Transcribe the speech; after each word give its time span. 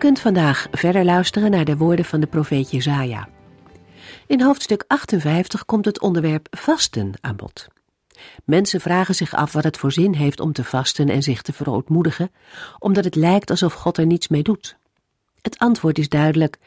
Kunt 0.00 0.20
vandaag 0.20 0.66
verder 0.70 1.04
luisteren 1.04 1.50
naar 1.50 1.64
de 1.64 1.76
woorden 1.76 2.04
van 2.04 2.20
de 2.20 2.26
profeet 2.26 2.70
Jezaja. 2.70 3.28
In 4.26 4.40
hoofdstuk 4.40 4.84
58 4.86 5.64
komt 5.64 5.84
het 5.84 6.00
onderwerp 6.00 6.46
vasten 6.50 7.12
aan 7.20 7.36
bod. 7.36 7.66
Mensen 8.44 8.80
vragen 8.80 9.14
zich 9.14 9.34
af 9.34 9.52
wat 9.52 9.64
het 9.64 9.76
voor 9.76 9.92
zin 9.92 10.14
heeft 10.14 10.40
om 10.40 10.52
te 10.52 10.64
vasten 10.64 11.08
en 11.08 11.22
zich 11.22 11.42
te 11.42 11.52
verootmoedigen, 11.52 12.32
omdat 12.78 13.04
het 13.04 13.14
lijkt 13.14 13.50
alsof 13.50 13.72
God 13.72 13.98
er 13.98 14.06
niets 14.06 14.28
mee 14.28 14.42
doet. 14.42 14.76
Het 15.40 15.58
antwoord 15.58 15.98
is 15.98 16.08
duidelijk: 16.08 16.58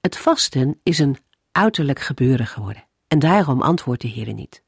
het 0.00 0.16
vasten 0.16 0.80
is 0.82 0.98
een 0.98 1.16
uiterlijk 1.52 2.00
gebeuren 2.00 2.46
geworden, 2.46 2.84
en 3.08 3.18
daarom 3.18 3.62
antwoordt 3.62 4.02
de 4.02 4.08
Heer 4.08 4.34
niet. 4.34 4.62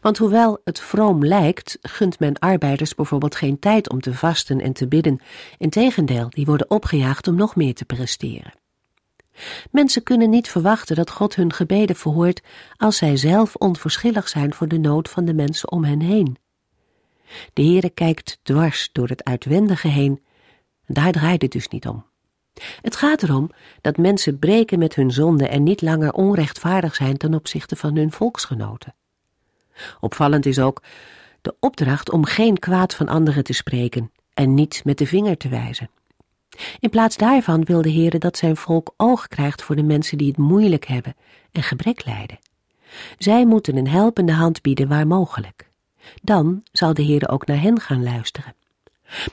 Want 0.00 0.18
hoewel 0.18 0.60
het 0.64 0.80
vroom 0.80 1.24
lijkt, 1.24 1.78
gunt 1.82 2.18
men 2.18 2.38
arbeiders 2.38 2.94
bijvoorbeeld 2.94 3.36
geen 3.36 3.58
tijd 3.58 3.90
om 3.90 4.00
te 4.00 4.14
vasten 4.14 4.60
en 4.60 4.72
te 4.72 4.88
bidden. 4.88 5.20
Integendeel, 5.58 6.30
die 6.30 6.46
worden 6.46 6.70
opgejaagd 6.70 7.28
om 7.28 7.34
nog 7.34 7.56
meer 7.56 7.74
te 7.74 7.84
presteren. 7.84 8.52
Mensen 9.70 10.02
kunnen 10.02 10.30
niet 10.30 10.48
verwachten 10.48 10.96
dat 10.96 11.10
God 11.10 11.34
hun 11.34 11.52
gebeden 11.52 11.96
verhoort 11.96 12.42
als 12.76 12.96
zij 12.96 13.16
zelf 13.16 13.54
onverschillig 13.54 14.28
zijn 14.28 14.54
voor 14.54 14.68
de 14.68 14.78
nood 14.78 15.08
van 15.08 15.24
de 15.24 15.34
mensen 15.34 15.70
om 15.70 15.84
hen 15.84 16.00
heen. 16.00 16.36
De 17.52 17.62
Heere 17.62 17.90
kijkt 17.90 18.38
dwars 18.42 18.88
door 18.92 19.08
het 19.08 19.24
uitwendige 19.24 19.88
heen. 19.88 20.24
Daar 20.86 21.12
draait 21.12 21.42
het 21.42 21.52
dus 21.52 21.68
niet 21.68 21.86
om. 21.88 22.04
Het 22.80 22.96
gaat 22.96 23.22
erom 23.22 23.50
dat 23.80 23.96
mensen 23.96 24.38
breken 24.38 24.78
met 24.78 24.94
hun 24.94 25.10
zonde 25.10 25.48
en 25.48 25.62
niet 25.62 25.82
langer 25.82 26.12
onrechtvaardig 26.12 26.94
zijn 26.94 27.16
ten 27.16 27.34
opzichte 27.34 27.76
van 27.76 27.96
hun 27.96 28.12
volksgenoten. 28.12 28.94
Opvallend 30.00 30.46
is 30.46 30.58
ook 30.58 30.82
de 31.42 31.54
opdracht 31.60 32.10
om 32.10 32.24
geen 32.24 32.58
kwaad 32.58 32.94
van 32.94 33.08
anderen 33.08 33.44
te 33.44 33.52
spreken 33.52 34.12
en 34.34 34.54
niet 34.54 34.80
met 34.84 34.98
de 34.98 35.06
vinger 35.06 35.36
te 35.36 35.48
wijzen. 35.48 35.90
In 36.80 36.90
plaats 36.90 37.16
daarvan 37.16 37.64
wil 37.64 37.82
de 37.82 37.92
Heere 37.92 38.18
dat 38.18 38.36
zijn 38.36 38.56
volk 38.56 38.94
oog 38.96 39.28
krijgt 39.28 39.62
voor 39.62 39.76
de 39.76 39.82
mensen 39.82 40.18
die 40.18 40.28
het 40.28 40.36
moeilijk 40.36 40.86
hebben 40.86 41.16
en 41.52 41.62
gebrek 41.62 42.04
lijden. 42.04 42.38
Zij 43.18 43.46
moeten 43.46 43.76
een 43.76 43.88
helpende 43.88 44.32
hand 44.32 44.62
bieden 44.62 44.88
waar 44.88 45.06
mogelijk. 45.06 45.70
Dan 46.22 46.62
zal 46.72 46.94
de 46.94 47.04
Heere 47.04 47.28
ook 47.28 47.46
naar 47.46 47.60
hen 47.60 47.80
gaan 47.80 48.02
luisteren. 48.02 48.54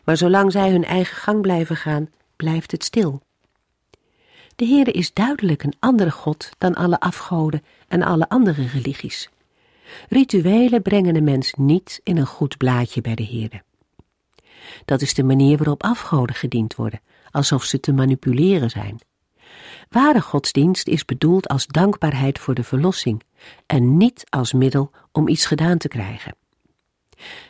Maar 0.03 0.17
zolang 0.17 0.51
zij 0.51 0.71
hun 0.71 0.85
eigen 0.85 1.17
gang 1.17 1.41
blijven 1.41 1.75
gaan, 1.75 2.09
blijft 2.35 2.71
het 2.71 2.83
stil. 2.83 3.21
De 4.55 4.65
Heere 4.65 4.91
is 4.91 5.13
duidelijk 5.13 5.63
een 5.63 5.75
andere 5.79 6.11
God 6.11 6.49
dan 6.57 6.75
alle 6.75 6.99
afgoden 6.99 7.63
en 7.87 8.03
alle 8.03 8.29
andere 8.29 8.67
religies. 8.67 9.29
Rituelen 10.09 10.81
brengen 10.81 11.15
een 11.15 11.23
mens 11.23 11.53
niet 11.53 12.01
in 12.03 12.17
een 12.17 12.25
goed 12.25 12.57
blaadje 12.57 13.01
bij 13.01 13.15
de 13.15 13.25
Heere. 13.25 13.63
Dat 14.85 15.01
is 15.01 15.13
de 15.13 15.23
manier 15.23 15.57
waarop 15.57 15.83
afgoden 15.83 16.35
gediend 16.35 16.75
worden, 16.75 17.01
alsof 17.31 17.63
ze 17.63 17.79
te 17.79 17.93
manipuleren 17.93 18.69
zijn. 18.69 18.99
Ware 19.89 20.21
godsdienst 20.21 20.87
is 20.87 21.05
bedoeld 21.05 21.47
als 21.47 21.67
dankbaarheid 21.67 22.39
voor 22.39 22.53
de 22.53 22.63
verlossing 22.63 23.23
en 23.65 23.97
niet 23.97 24.23
als 24.29 24.53
middel 24.53 24.91
om 25.11 25.27
iets 25.27 25.45
gedaan 25.45 25.77
te 25.77 25.87
krijgen. 25.87 26.35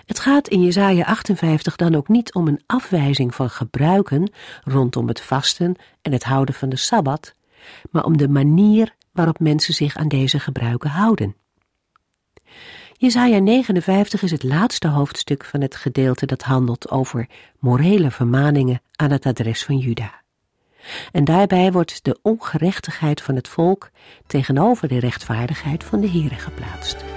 Het 0.05 0.19
gaat 0.19 0.47
in 0.47 0.63
Jesaja 0.63 1.03
58 1.03 1.75
dan 1.75 1.95
ook 1.95 2.07
niet 2.07 2.33
om 2.33 2.47
een 2.47 2.63
afwijzing 2.65 3.35
van 3.35 3.49
gebruiken 3.49 4.31
rondom 4.63 5.07
het 5.07 5.21
vasten 5.21 5.75
en 6.01 6.11
het 6.11 6.23
houden 6.23 6.55
van 6.55 6.69
de 6.69 6.75
Sabbat, 6.75 7.33
maar 7.91 8.03
om 8.03 8.17
de 8.17 8.29
manier 8.29 8.95
waarop 9.11 9.39
mensen 9.39 9.73
zich 9.73 9.95
aan 9.95 10.07
deze 10.07 10.39
gebruiken 10.39 10.89
houden. 10.89 11.35
Jesaja 13.03 13.39
59 13.39 14.21
is 14.23 14.31
het 14.31 14.43
laatste 14.43 14.87
hoofdstuk 14.87 15.45
van 15.45 15.61
het 15.61 15.75
gedeelte 15.75 16.25
dat 16.25 16.41
handelt 16.41 16.89
over 16.91 17.27
morele 17.59 18.11
vermaningen 18.11 18.81
aan 18.95 19.11
het 19.11 19.25
adres 19.25 19.63
van 19.63 19.77
Juda. 19.77 20.21
En 21.11 21.23
daarbij 21.23 21.71
wordt 21.71 22.03
de 22.03 22.19
ongerechtigheid 22.21 23.21
van 23.21 23.35
het 23.35 23.47
volk 23.47 23.89
tegenover 24.27 24.87
de 24.87 24.99
rechtvaardigheid 24.99 25.83
van 25.83 26.01
de 26.01 26.09
Here 26.09 26.35
geplaatst. 26.35 27.12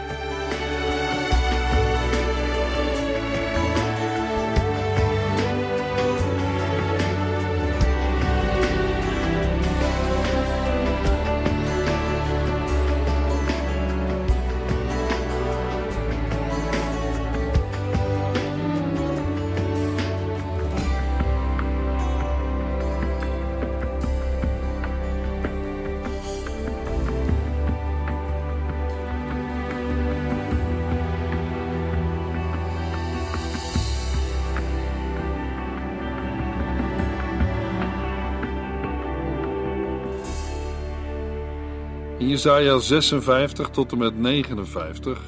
Jesaja 42.37 42.79
56 42.79 43.69
tot 43.71 43.93
en 43.93 43.99
met 43.99 44.19
59 44.19 45.21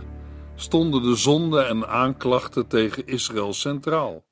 stonden 0.54 1.02
de 1.02 1.16
zonden 1.16 1.68
en 1.68 1.88
aanklachten 1.88 2.66
tegen 2.66 3.06
Israël 3.06 3.52
centraal. 3.52 4.24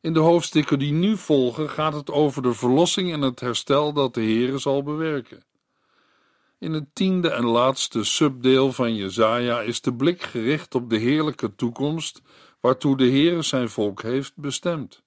In 0.00 0.12
de 0.12 0.20
hoofdstukken 0.20 0.78
die 0.78 0.92
nu 0.92 1.16
volgen 1.16 1.70
gaat 1.70 1.92
het 1.92 2.10
over 2.10 2.42
de 2.42 2.54
verlossing 2.54 3.12
en 3.12 3.20
het 3.20 3.40
herstel 3.40 3.92
dat 3.92 4.14
de 4.14 4.20
Heere 4.20 4.58
zal 4.58 4.82
bewerken. 4.82 5.44
In 6.58 6.72
het 6.72 6.84
tiende 6.92 7.30
en 7.30 7.44
laatste 7.44 8.04
subdeel 8.04 8.72
van 8.72 8.94
Jesaja 8.94 9.60
is 9.60 9.80
de 9.80 9.94
blik 9.94 10.22
gericht 10.22 10.74
op 10.74 10.90
de 10.90 10.96
heerlijke 10.96 11.54
toekomst 11.54 12.22
waartoe 12.60 12.96
de 12.96 13.08
Heere 13.08 13.42
zijn 13.42 13.68
volk 13.68 14.02
heeft 14.02 14.32
bestemd. 14.36 15.02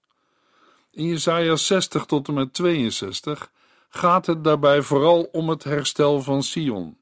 In 0.91 1.05
Jesaja 1.05 1.55
60 1.55 2.05
tot 2.05 2.27
en 2.27 2.33
met 2.33 2.53
62 2.53 3.51
gaat 3.95 4.25
het 4.25 4.43
daarbij 4.43 4.81
vooral 4.81 5.29
om 5.31 5.49
het 5.49 5.63
herstel 5.63 6.21
van 6.21 6.43
Sion. 6.43 6.97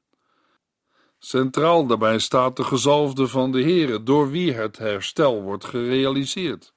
Centraal 1.18 1.86
daarbij 1.86 2.18
staat 2.18 2.56
de 2.56 2.64
gezalfde 2.64 3.28
van 3.28 3.52
de 3.52 3.62
Heere, 3.62 4.02
door 4.02 4.30
wie 4.30 4.52
het 4.52 4.78
herstel 4.78 5.42
wordt 5.42 5.64
gerealiseerd. 5.64 6.74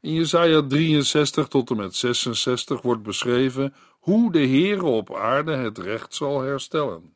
In 0.00 0.12
Jesaja 0.12 0.66
63 0.66 1.48
tot 1.48 1.70
en 1.70 1.76
met 1.76 1.96
66 1.96 2.82
wordt 2.82 3.02
beschreven 3.02 3.74
hoe 3.90 4.32
de 4.32 4.46
Heere 4.46 4.84
op 4.84 5.14
aarde 5.14 5.52
het 5.52 5.78
recht 5.78 6.14
zal 6.14 6.40
herstellen. 6.40 7.14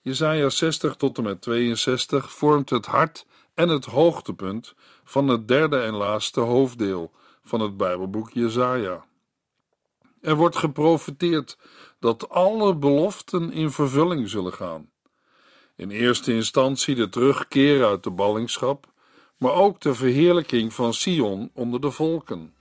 Jesaja 0.00 0.48
60 0.48 0.96
tot 0.96 1.18
en 1.18 1.24
met 1.24 1.40
62 1.40 2.32
vormt 2.32 2.70
het 2.70 2.86
hart 2.86 3.26
en 3.54 3.68
het 3.68 3.84
hoogtepunt 3.84 4.74
van 5.04 5.28
het 5.28 5.48
derde 5.48 5.80
en 5.80 5.94
laatste 5.94 6.40
hoofddeel 6.40 7.12
van 7.42 7.60
het 7.60 7.76
Bijbelboek 7.76 8.30
Jesaja. 8.30 9.04
Er 10.26 10.34
wordt 10.34 10.56
geprofeteerd 10.56 11.58
dat 12.00 12.28
alle 12.28 12.76
beloften 12.76 13.52
in 13.52 13.70
vervulling 13.70 14.28
zullen 14.28 14.52
gaan. 14.52 14.90
In 15.76 15.90
eerste 15.90 16.32
instantie 16.32 16.94
de 16.94 17.08
terugkeer 17.08 17.84
uit 17.84 18.02
de 18.02 18.10
ballingschap, 18.10 18.86
maar 19.36 19.52
ook 19.52 19.80
de 19.80 19.94
verheerlijking 19.94 20.72
van 20.72 20.94
Sion 20.94 21.50
onder 21.54 21.80
de 21.80 21.90
volken. 21.90 22.54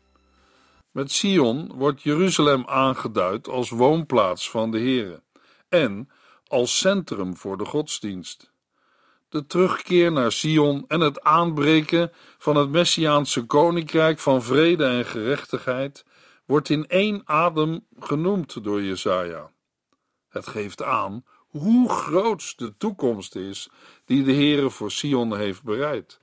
Met 0.92 1.12
Sion 1.12 1.72
wordt 1.76 2.02
Jeruzalem 2.02 2.64
aangeduid 2.68 3.48
als 3.48 3.70
woonplaats 3.70 4.50
van 4.50 4.72
de 4.72 4.80
Heere 4.80 5.22
en 5.70 6.10
als 6.48 6.78
centrum 6.78 7.36
voor 7.36 7.58
de 7.58 7.66
godsdienst. 7.66 8.52
De 9.30 9.46
terugkeer 9.46 10.12
naar 10.12 10.32
Sion 10.32 10.86
en 10.88 11.00
het 11.00 11.22
aanbreken 11.22 12.12
van 12.38 12.56
het 12.56 12.70
Messiaanse 12.70 13.46
koninkrijk 13.46 14.20
van 14.20 14.44
vrede 14.44 14.86
en 14.86 15.06
gerechtigheid 15.06 16.06
wordt 16.46 16.70
in 16.70 16.88
één 16.88 17.22
adem 17.26 17.86
genoemd 18.00 18.64
door 18.64 18.82
Jesaja. 18.82 19.52
Het 20.30 20.48
geeft 20.48 20.84
aan 20.84 21.24
hoe 21.48 21.90
groot 21.90 22.58
de 22.58 22.78
toekomst 22.78 23.36
is 23.36 23.70
die 24.06 24.24
de 24.24 24.34
Heere 24.34 24.70
voor 24.70 24.92
Sion 24.92 25.38
heeft 25.38 25.64
bereid. 25.64 26.20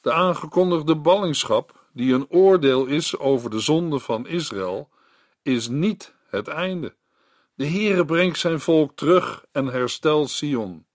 De 0.00 0.12
aangekondigde 0.12 0.96
ballingschap, 0.96 1.86
die 1.92 2.14
een 2.14 2.28
oordeel 2.28 2.86
is 2.86 3.18
over 3.18 3.50
de 3.50 3.60
zonde 3.60 3.98
van 3.98 4.26
Israël, 4.26 4.88
is 5.42 5.68
niet 5.68 6.14
het 6.28 6.48
einde. 6.48 6.94
De 7.54 7.66
Heere 7.66 8.04
brengt 8.04 8.38
zijn 8.38 8.60
volk 8.60 8.96
terug 8.96 9.44
en 9.52 9.66
herstelt 9.66 10.30
Sion. 10.30 10.86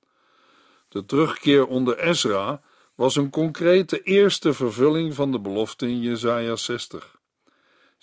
De 0.89 1.05
terugkeer 1.05 1.67
onder 1.67 1.99
Ezra 1.99 2.61
was 2.95 3.15
een 3.15 3.29
concrete 3.29 4.01
eerste 4.01 4.53
vervulling 4.53 5.13
van 5.13 5.31
de 5.31 5.39
belofte 5.39 5.87
in 5.87 6.01
Jesaja 6.01 6.55
60. 6.55 7.20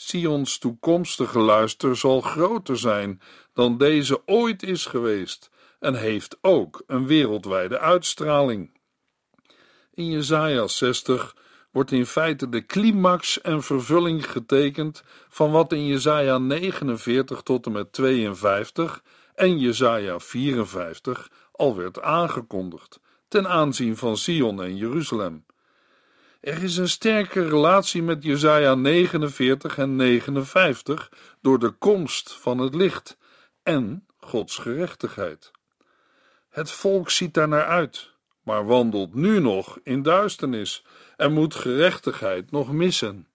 Sions 0.00 0.58
toekomstige 0.58 1.38
luister 1.38 1.96
zal 1.96 2.20
groter 2.20 2.78
zijn 2.78 3.20
dan 3.52 3.78
deze 3.78 4.22
ooit 4.26 4.62
is 4.62 4.86
geweest 4.86 5.50
en 5.80 5.94
heeft 5.94 6.38
ook 6.40 6.82
een 6.86 7.06
wereldwijde 7.06 7.78
uitstraling. 7.78 8.80
In 9.94 10.10
Jesaja 10.10 10.66
60 10.66 11.36
wordt 11.70 11.92
in 11.92 12.06
feite 12.06 12.48
de 12.48 12.66
climax 12.66 13.40
en 13.40 13.62
vervulling 13.62 14.30
getekend 14.30 15.02
van 15.28 15.50
wat 15.50 15.72
in 15.72 15.86
Jesaja 15.86 16.38
49 16.38 17.42
tot 17.42 17.66
en 17.66 17.72
met 17.72 17.92
52 17.92 19.02
en 19.34 19.58
Jesaja 19.58 20.18
54 20.18 21.30
al 21.52 21.76
werd 21.76 22.00
aangekondigd 22.00 23.00
ten 23.28 23.48
aanzien 23.48 23.96
van 23.96 24.16
Sion 24.16 24.62
en 24.62 24.76
Jeruzalem. 24.76 25.44
Er 26.40 26.62
is 26.62 26.76
een 26.76 26.88
sterke 26.88 27.48
relatie 27.48 28.02
met 28.02 28.22
Jesaja 28.22 28.74
49 28.74 29.78
en 29.78 29.96
59 29.96 31.12
door 31.40 31.58
de 31.58 31.70
komst 31.70 32.32
van 32.32 32.58
het 32.58 32.74
licht 32.74 33.18
en 33.62 34.06
Gods 34.16 34.56
gerechtigheid. 34.56 35.50
Het 36.48 36.70
volk 36.70 37.10
ziet 37.10 37.34
daar 37.34 37.48
naar 37.48 37.64
uit, 37.64 38.10
maar 38.42 38.66
wandelt 38.66 39.14
nu 39.14 39.40
nog 39.40 39.78
in 39.82 40.02
duisternis 40.02 40.84
en 41.16 41.32
moet 41.32 41.54
gerechtigheid 41.54 42.50
nog 42.50 42.72
missen. 42.72 43.28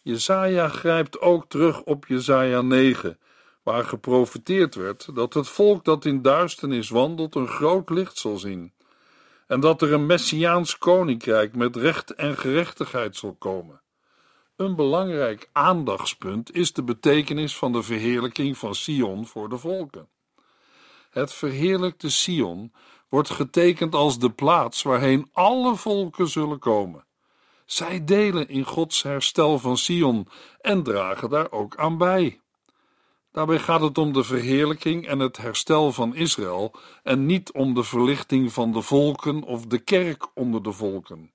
Jesaja 0.00 0.68
grijpt 0.68 1.20
ook 1.20 1.48
terug 1.48 1.82
op 1.82 2.06
Jesaja 2.06 2.62
9, 2.62 3.18
waar 3.62 3.84
geprofeteerd 3.84 4.74
werd 4.74 5.14
dat 5.14 5.34
het 5.34 5.48
volk 5.48 5.84
dat 5.84 6.04
in 6.04 6.22
duisternis 6.22 6.88
wandelt 6.88 7.34
een 7.34 7.48
groot 7.48 7.90
licht 7.90 8.18
zal 8.18 8.36
zien, 8.36 8.73
en 9.54 9.60
dat 9.60 9.82
er 9.82 9.92
een 9.92 10.06
messiaans 10.06 10.78
koninkrijk 10.78 11.56
met 11.56 11.76
recht 11.76 12.14
en 12.14 12.36
gerechtigheid 12.36 13.16
zal 13.16 13.34
komen. 13.34 13.82
Een 14.56 14.76
belangrijk 14.76 15.48
aandachtspunt 15.52 16.54
is 16.54 16.72
de 16.72 16.82
betekenis 16.82 17.56
van 17.56 17.72
de 17.72 17.82
verheerlijking 17.82 18.58
van 18.58 18.74
Sion 18.74 19.26
voor 19.26 19.48
de 19.48 19.58
volken. 19.58 20.08
Het 21.10 21.32
verheerlijkte 21.32 22.10
Sion 22.10 22.72
wordt 23.08 23.30
getekend 23.30 23.94
als 23.94 24.18
de 24.18 24.30
plaats 24.30 24.82
waarheen 24.82 25.28
alle 25.32 25.76
volken 25.76 26.28
zullen 26.28 26.58
komen. 26.58 27.06
Zij 27.66 28.04
delen 28.04 28.48
in 28.48 28.64
Gods 28.64 29.02
herstel 29.02 29.58
van 29.58 29.76
Sion 29.76 30.28
en 30.60 30.82
dragen 30.82 31.30
daar 31.30 31.50
ook 31.52 31.76
aan 31.76 31.98
bij. 31.98 32.40
Daarbij 33.34 33.58
gaat 33.58 33.80
het 33.80 33.98
om 33.98 34.12
de 34.12 34.24
verheerlijking 34.24 35.06
en 35.06 35.18
het 35.18 35.36
herstel 35.36 35.92
van 35.92 36.14
Israël 36.14 36.74
en 37.02 37.26
niet 37.26 37.52
om 37.52 37.74
de 37.74 37.82
verlichting 37.82 38.52
van 38.52 38.72
de 38.72 38.82
volken 38.82 39.42
of 39.42 39.66
de 39.66 39.78
kerk 39.78 40.26
onder 40.34 40.62
de 40.62 40.72
volken. 40.72 41.30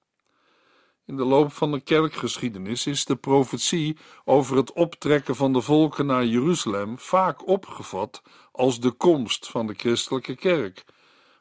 In 1.05 1.17
de 1.17 1.25
loop 1.25 1.51
van 1.53 1.71
de 1.71 1.79
kerkgeschiedenis 1.79 2.87
is 2.87 3.05
de 3.05 3.15
profetie 3.15 3.97
over 4.25 4.57
het 4.57 4.73
optrekken 4.73 5.35
van 5.35 5.53
de 5.53 5.61
volken 5.61 6.05
naar 6.05 6.25
Jeruzalem 6.25 6.99
vaak 6.99 7.47
opgevat 7.47 8.21
als 8.51 8.79
de 8.79 8.91
komst 8.91 9.47
van 9.47 9.67
de 9.67 9.73
christelijke 9.73 10.35
kerk, 10.35 10.85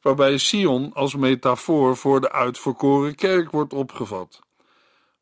waarbij 0.00 0.38
Sion 0.38 0.93
als 0.93 1.14
metafoor 1.14 1.96
voor 1.96 2.20
de 2.20 2.32
uitverkoren 2.32 3.14
kerk 3.14 3.50
wordt 3.50 3.72
opgevat. 3.72 4.47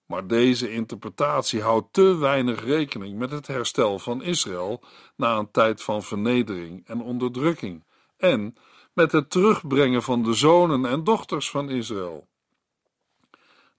Maar 0.07 0.27
deze 0.27 0.73
interpretatie 0.73 1.63
houdt 1.63 1.93
te 1.93 2.17
weinig 2.17 2.65
rekening 2.65 3.19
met 3.19 3.31
het 3.31 3.47
herstel 3.47 3.99
van 3.99 4.23
Israël 4.23 4.83
na 5.17 5.37
een 5.37 5.51
tijd 5.51 5.83
van 5.83 6.03
vernedering 6.03 6.87
en 6.87 7.01
onderdrukking 7.01 7.85
en 8.17 8.57
met 8.93 9.13
het 9.13 9.31
terugbrengen 9.31 10.03
van 10.03 10.23
de 10.23 10.35
zonen 10.35 10.87
en 10.87 11.05
dochters 11.05 11.51
van 11.51 11.71
Israël. 11.71 12.27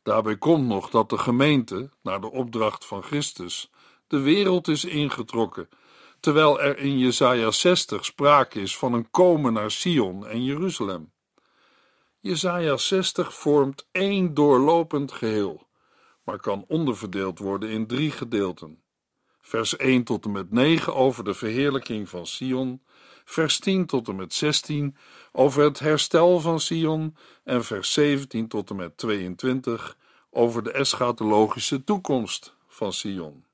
Daarbij 0.03 0.37
komt 0.37 0.67
nog 0.67 0.89
dat 0.89 1.09
de 1.09 1.17
gemeente, 1.17 1.89
naar 2.01 2.21
de 2.21 2.31
opdracht 2.31 2.85
van 2.85 3.03
Christus, 3.03 3.71
de 4.07 4.19
wereld 4.19 4.67
is 4.67 4.85
ingetrokken, 4.85 5.69
terwijl 6.19 6.61
er 6.61 6.77
in 6.77 6.97
Jesaja 6.97 7.51
60 7.51 8.05
sprake 8.05 8.61
is 8.61 8.77
van 8.77 8.93
een 8.93 9.09
komen 9.09 9.53
naar 9.53 9.71
Sion 9.71 10.27
en 10.27 10.43
Jeruzalem. 10.43 11.11
Jesaja 12.19 12.77
60 12.77 13.33
vormt 13.33 13.87
één 13.91 14.33
doorlopend 14.33 15.11
geheel 15.11 15.66
maar 16.27 16.39
kan 16.39 16.65
onderverdeeld 16.67 17.39
worden 17.39 17.69
in 17.69 17.87
drie 17.87 18.11
gedeelten. 18.11 18.81
Vers 19.41 19.75
1 19.77 20.03
tot 20.03 20.25
en 20.25 20.31
met 20.31 20.51
9 20.51 20.95
over 20.95 21.23
de 21.23 21.33
verheerlijking 21.33 22.09
van 22.09 22.27
Sion, 22.27 22.81
vers 23.25 23.59
10 23.59 23.85
tot 23.85 24.07
en 24.07 24.15
met 24.15 24.33
16 24.33 24.97
over 25.31 25.63
het 25.63 25.79
herstel 25.79 26.39
van 26.39 26.59
Sion 26.59 27.15
en 27.43 27.63
vers 27.63 27.93
17 27.93 28.47
tot 28.47 28.69
en 28.69 28.75
met 28.75 28.97
22 28.97 29.97
over 30.29 30.63
de 30.63 30.71
eschatologische 30.71 31.83
toekomst 31.83 32.55
van 32.67 32.93
Sion. 32.93 33.45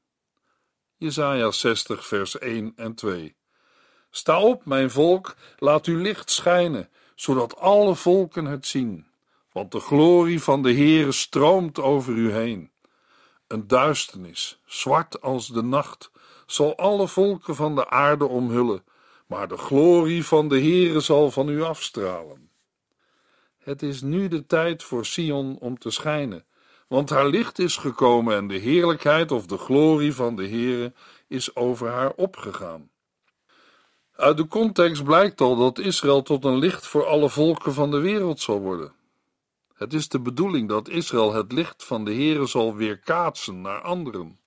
Jesaja 0.97 1.51
60 1.51 2.07
vers 2.07 2.37
1 2.37 2.73
en 2.75 2.95
2 2.95 3.35
Sta 4.09 4.41
op, 4.41 4.65
mijn 4.65 4.91
volk, 4.91 5.35
laat 5.57 5.85
uw 5.85 5.97
licht 5.97 6.29
schijnen, 6.31 6.89
zodat 7.15 7.57
alle 7.57 7.95
volken 7.95 8.45
het 8.45 8.65
zien 8.65 9.12
want 9.53 9.71
de 9.71 9.79
glorie 9.79 10.41
van 10.41 10.61
de 10.61 10.73
Heere 10.73 11.11
stroomt 11.11 11.79
over 11.79 12.13
u 12.13 12.31
heen. 12.31 12.71
Een 13.47 13.67
duisternis, 13.67 14.59
zwart 14.65 15.21
als 15.21 15.47
de 15.47 15.63
nacht, 15.63 16.11
zal 16.45 16.77
alle 16.77 17.07
volken 17.07 17.55
van 17.55 17.75
de 17.75 17.89
aarde 17.89 18.27
omhullen, 18.27 18.83
maar 19.27 19.47
de 19.47 19.57
glorie 19.57 20.25
van 20.25 20.47
de 20.47 20.59
Heere 20.59 20.99
zal 20.99 21.31
van 21.31 21.49
u 21.49 21.63
afstralen. 21.63 22.49
Het 23.57 23.81
is 23.81 24.01
nu 24.01 24.27
de 24.27 24.45
tijd 24.45 24.83
voor 24.83 25.05
Sion 25.05 25.57
om 25.59 25.77
te 25.77 25.89
schijnen, 25.89 26.45
want 26.87 27.09
haar 27.09 27.27
licht 27.27 27.59
is 27.59 27.77
gekomen 27.77 28.35
en 28.35 28.47
de 28.47 28.57
heerlijkheid 28.57 29.31
of 29.31 29.45
de 29.45 29.57
glorie 29.57 30.13
van 30.13 30.35
de 30.35 30.47
Heere 30.47 30.93
is 31.27 31.55
over 31.55 31.89
haar 31.89 32.13
opgegaan. 32.15 32.89
Uit 34.15 34.37
de 34.37 34.47
context 34.47 35.03
blijkt 35.03 35.41
al 35.41 35.55
dat 35.55 35.79
Israël 35.79 36.21
tot 36.21 36.45
een 36.45 36.57
licht 36.57 36.87
voor 36.87 37.05
alle 37.05 37.29
volken 37.29 37.73
van 37.73 37.91
de 37.91 37.99
wereld 37.99 38.39
zal 38.39 38.59
worden. 38.59 38.93
Het 39.73 39.93
is 39.93 40.07
de 40.07 40.19
bedoeling 40.19 40.69
dat 40.69 40.89
Israël 40.89 41.33
het 41.33 41.51
licht 41.51 41.83
van 41.83 42.05
de 42.05 42.13
Heere 42.13 42.45
zal 42.45 42.75
weerkaatsen 42.75 43.61
naar 43.61 43.81
anderen. 43.81 44.39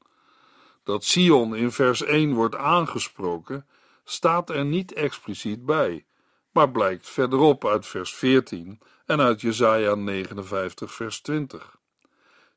Dat 0.85 1.05
Sion 1.05 1.57
in 1.57 1.73
vers 1.73 2.03
1 2.03 2.35
wordt 2.35 2.55
aangesproken, 2.55 3.67
staat 4.05 4.51
er 4.51 4.65
niet 4.65 4.93
expliciet 4.93 5.67
bij, 5.67 6.05
maar 6.53 6.71
blijkt 6.71 7.09
verderop 7.09 7.67
uit 7.67 7.87
vers 7.87 8.15
14 8.15 8.81
en 9.07 9.21
uit 9.21 9.41
Jesaja 9.41 9.95
59 9.95 10.95
vers 10.95 11.21
20. 11.21 11.79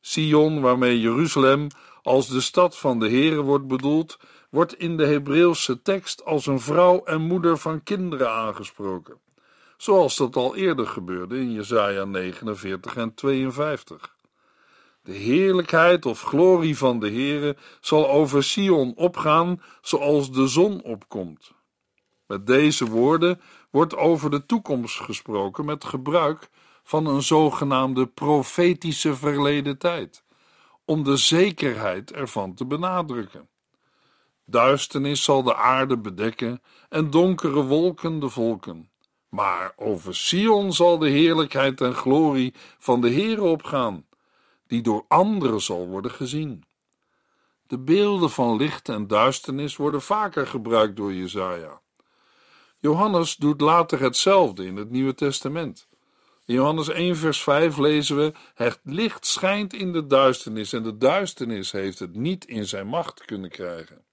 Sion, 0.01 0.61
waarmee 0.61 0.99
Jeruzalem 0.99 1.67
als 2.01 2.27
de 2.27 2.41
stad 2.41 2.77
van 2.77 2.99
de 2.99 3.09
Heere 3.09 3.41
wordt 3.41 3.67
bedoeld, 3.67 4.19
wordt 4.49 4.75
in 4.75 4.97
de 4.97 5.05
Hebreeuwse 5.05 5.81
tekst 5.81 6.25
als 6.25 6.45
een 6.45 6.59
vrouw 6.59 7.03
en 7.03 7.21
moeder 7.21 7.57
van 7.57 7.83
kinderen 7.83 8.31
aangesproken 8.31 9.19
zoals 9.79 10.15
dat 10.15 10.35
al 10.35 10.55
eerder 10.55 10.87
gebeurde 10.87 11.39
in 11.39 11.51
Jesaja 11.51 12.05
49 12.05 12.95
en 12.95 13.13
52. 13.13 14.15
De 15.03 15.11
heerlijkheid 15.11 16.05
of 16.05 16.21
glorie 16.21 16.77
van 16.77 16.99
de 16.99 17.09
Heere 17.09 17.57
zal 17.81 18.09
over 18.09 18.43
Sion 18.43 18.93
opgaan 18.95 19.61
zoals 19.81 20.31
de 20.31 20.47
zon 20.47 20.83
opkomt. 20.83 21.51
Met 22.27 22.47
deze 22.47 22.85
woorden 22.85 23.41
wordt 23.69 23.95
over 23.95 24.31
de 24.31 24.45
toekomst 24.45 24.99
gesproken 24.99 25.65
met 25.65 25.83
gebruik 25.85 26.49
van 26.83 27.05
een 27.05 27.23
zogenaamde 27.23 28.07
profetische 28.07 29.15
verleden 29.15 29.77
tijd, 29.77 30.23
om 30.85 31.03
de 31.03 31.17
zekerheid 31.17 32.11
ervan 32.11 32.53
te 32.53 32.65
benadrukken. 32.65 33.49
Duisternis 34.45 35.23
zal 35.23 35.43
de 35.43 35.55
aarde 35.55 35.97
bedekken 35.97 36.61
en 36.89 37.09
donkere 37.09 37.63
wolken 37.63 38.19
de 38.19 38.29
volken. 38.29 38.89
Maar 39.29 39.73
over 39.75 40.15
Sion 40.15 40.73
zal 40.73 40.97
de 40.97 41.09
heerlijkheid 41.09 41.81
en 41.81 41.93
glorie 41.93 42.53
van 42.77 43.01
de 43.01 43.11
Heere 43.11 43.43
opgaan, 43.43 44.05
die 44.67 44.81
door 44.81 45.05
anderen 45.07 45.61
zal 45.61 45.87
worden 45.87 46.11
gezien. 46.11 46.63
De 47.67 47.77
beelden 47.77 48.29
van 48.29 48.57
licht 48.57 48.89
en 48.89 49.07
duisternis 49.07 49.75
worden 49.75 50.01
vaker 50.01 50.47
gebruikt 50.47 50.95
door 50.95 51.13
Jezaja. 51.13 51.81
Johannes 52.79 53.35
doet 53.35 53.61
later 53.61 53.99
hetzelfde 53.99 54.65
in 54.65 54.75
het 54.75 54.89
Nieuwe 54.89 55.13
Testament. 55.13 55.87
In 56.45 56.55
Johannes 56.55 56.87
1, 56.87 57.17
vers 57.17 57.43
5 57.43 57.77
lezen 57.77 58.15
we: 58.17 58.33
Het 58.53 58.79
licht 58.83 59.25
schijnt 59.25 59.73
in 59.73 59.91
de 59.91 60.07
duisternis 60.07 60.73
en 60.73 60.83
de 60.83 60.97
duisternis 60.97 61.71
heeft 61.71 61.99
het 61.99 62.15
niet 62.15 62.45
in 62.45 62.65
zijn 62.65 62.87
macht 62.87 63.25
kunnen 63.25 63.49
krijgen. 63.49 64.03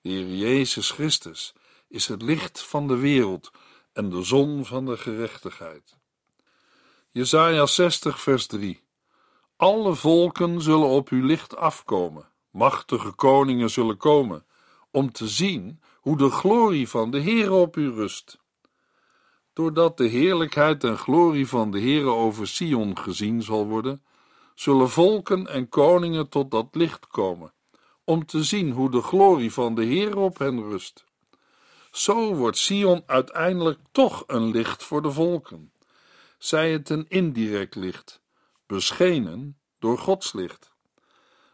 De 0.00 0.08
Heer 0.08 0.26
Jezus 0.26 0.90
Christus 0.90 1.54
is 1.88 2.06
het 2.06 2.22
licht 2.22 2.62
van 2.62 2.88
de 2.88 2.96
wereld 2.96 3.50
en 3.94 4.10
de 4.10 4.22
zon 4.22 4.64
van 4.64 4.84
de 4.86 4.96
gerechtigheid. 4.96 5.96
Jesaja 7.10 7.66
60 7.66 8.20
vers 8.20 8.46
3 8.46 8.82
Alle 9.56 9.94
volken 9.94 10.62
zullen 10.62 10.88
op 10.88 11.08
uw 11.08 11.26
licht 11.26 11.56
afkomen, 11.56 12.28
machtige 12.50 13.12
koningen 13.12 13.70
zullen 13.70 13.96
komen, 13.96 14.46
om 14.90 15.12
te 15.12 15.28
zien 15.28 15.80
hoe 16.00 16.16
de 16.16 16.30
glorie 16.30 16.88
van 16.88 17.10
de 17.10 17.20
Heere 17.20 17.52
op 17.52 17.76
u 17.76 17.90
rust. 17.90 18.38
Doordat 19.52 19.96
de 19.96 20.06
heerlijkheid 20.06 20.84
en 20.84 20.98
glorie 20.98 21.48
van 21.48 21.70
de 21.70 21.80
Heere 21.80 22.10
over 22.10 22.48
Sion 22.48 22.98
gezien 22.98 23.42
zal 23.42 23.66
worden, 23.66 24.04
zullen 24.54 24.90
volken 24.90 25.46
en 25.46 25.68
koningen 25.68 26.28
tot 26.28 26.50
dat 26.50 26.68
licht 26.72 27.06
komen, 27.06 27.52
om 28.04 28.26
te 28.26 28.42
zien 28.42 28.70
hoe 28.70 28.90
de 28.90 29.02
glorie 29.02 29.52
van 29.52 29.74
de 29.74 29.84
Heer 29.84 30.16
op 30.16 30.38
hen 30.38 30.62
rust. 30.62 31.04
Zo 31.94 32.34
wordt 32.34 32.58
Sion 32.58 33.02
uiteindelijk 33.06 33.78
toch 33.92 34.24
een 34.26 34.50
licht 34.50 34.82
voor 34.82 35.02
de 35.02 35.10
volken, 35.10 35.72
zij 36.38 36.72
het 36.72 36.90
een 36.90 37.04
indirect 37.08 37.74
licht, 37.74 38.20
beschenen 38.66 39.58
door 39.78 39.98
Gods 39.98 40.32
licht. 40.32 40.72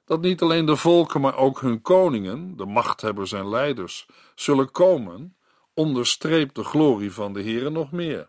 Dat 0.05 0.21
niet 0.21 0.43
alleen 0.43 0.67
de 0.67 0.77
volken, 0.77 1.21
maar 1.21 1.37
ook 1.37 1.61
hun 1.61 1.83
koningen, 1.83 2.57
de 2.57 2.65
machthebbers 2.65 3.33
en 3.33 3.49
leiders, 3.49 4.07
zullen 4.35 4.71
komen, 4.71 5.37
onderstreept 5.75 6.55
de 6.55 6.65
glorie 6.65 7.13
van 7.13 7.33
de 7.33 7.43
Heere 7.43 7.71
nog 7.71 7.93
meer. 7.93 8.29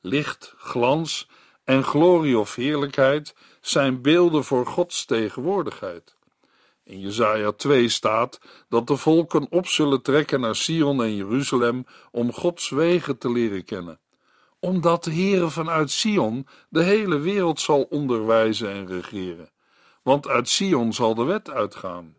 Licht, 0.00 0.54
glans 0.56 1.28
en 1.64 1.84
glorie 1.84 2.38
of 2.38 2.54
heerlijkheid 2.54 3.34
zijn 3.60 4.02
beelden 4.02 4.44
voor 4.44 4.66
Gods 4.66 5.04
tegenwoordigheid. 5.04 6.15
In 6.86 7.00
Jesaja 7.00 7.52
2 7.52 7.88
staat 7.88 8.40
dat 8.68 8.86
de 8.86 8.96
volken 8.96 9.46
op 9.50 9.66
zullen 9.66 10.02
trekken 10.02 10.40
naar 10.40 10.56
Sion 10.56 11.02
en 11.02 11.14
Jeruzalem 11.14 11.86
om 12.10 12.32
Gods 12.32 12.68
wegen 12.68 13.18
te 13.18 13.30
leren 13.30 13.64
kennen, 13.64 14.00
omdat 14.60 15.04
de 15.04 15.12
Heere 15.12 15.50
vanuit 15.50 15.90
Sion 15.90 16.46
de 16.68 16.82
hele 16.82 17.18
wereld 17.18 17.60
zal 17.60 17.82
onderwijzen 17.82 18.70
en 18.70 18.86
regeren, 18.86 19.50
want 20.02 20.28
uit 20.28 20.48
Sion 20.48 20.92
zal 20.92 21.14
de 21.14 21.24
wet 21.24 21.50
uitgaan. 21.50 22.14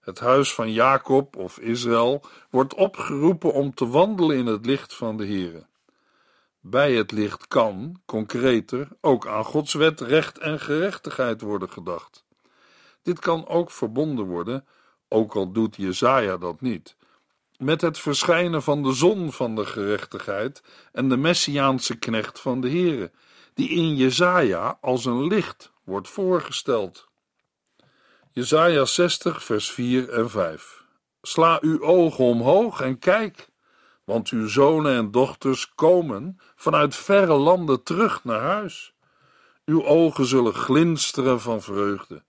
Het 0.00 0.18
huis 0.18 0.54
van 0.54 0.72
Jacob 0.72 1.36
of 1.36 1.58
Israël 1.58 2.22
wordt 2.50 2.74
opgeroepen 2.74 3.52
om 3.52 3.74
te 3.74 3.88
wandelen 3.88 4.36
in 4.36 4.46
het 4.46 4.66
licht 4.66 4.94
van 4.94 5.16
de 5.16 5.26
Heere. 5.26 5.66
Bij 6.60 6.94
het 6.94 7.12
licht 7.12 7.48
kan, 7.48 8.00
concreter, 8.04 8.88
ook 9.00 9.26
aan 9.26 9.44
Gods 9.44 9.74
wet, 9.74 10.00
recht 10.00 10.38
en 10.38 10.60
gerechtigheid 10.60 11.40
worden 11.40 11.70
gedacht. 11.70 12.23
Dit 13.04 13.18
kan 13.18 13.48
ook 13.48 13.70
verbonden 13.70 14.24
worden, 14.24 14.66
ook 15.08 15.34
al 15.34 15.52
doet 15.52 15.76
Jezaja 15.76 16.36
dat 16.36 16.60
niet, 16.60 16.96
met 17.58 17.80
het 17.80 17.98
verschijnen 17.98 18.62
van 18.62 18.82
de 18.82 18.92
zon 18.92 19.32
van 19.32 19.54
de 19.54 19.66
gerechtigheid 19.66 20.62
en 20.92 21.08
de 21.08 21.16
messiaanse 21.16 21.98
knecht 21.98 22.40
van 22.40 22.60
de 22.60 22.68
Heere, 22.68 23.10
die 23.54 23.68
in 23.68 23.96
Jezaja 23.96 24.78
als 24.80 25.04
een 25.04 25.26
licht 25.26 25.72
wordt 25.84 26.08
voorgesteld. 26.08 27.08
Jezaja 28.30 28.84
60 28.84 29.44
vers 29.44 29.70
4 29.70 30.08
en 30.10 30.30
5 30.30 30.84
Sla 31.22 31.58
uw 31.60 31.82
ogen 31.82 32.24
omhoog 32.24 32.80
en 32.80 32.98
kijk 32.98 33.52
want 34.04 34.28
uw 34.28 34.48
zonen 34.48 34.96
en 34.96 35.10
dochters 35.10 35.74
komen 35.74 36.38
vanuit 36.56 36.96
verre 36.96 37.34
landen 37.34 37.82
terug 37.82 38.24
naar 38.24 38.40
huis. 38.40 38.94
Uw 39.64 39.84
ogen 39.84 40.26
zullen 40.26 40.54
glinsteren 40.54 41.40
van 41.40 41.62
vreugde, 41.62 42.22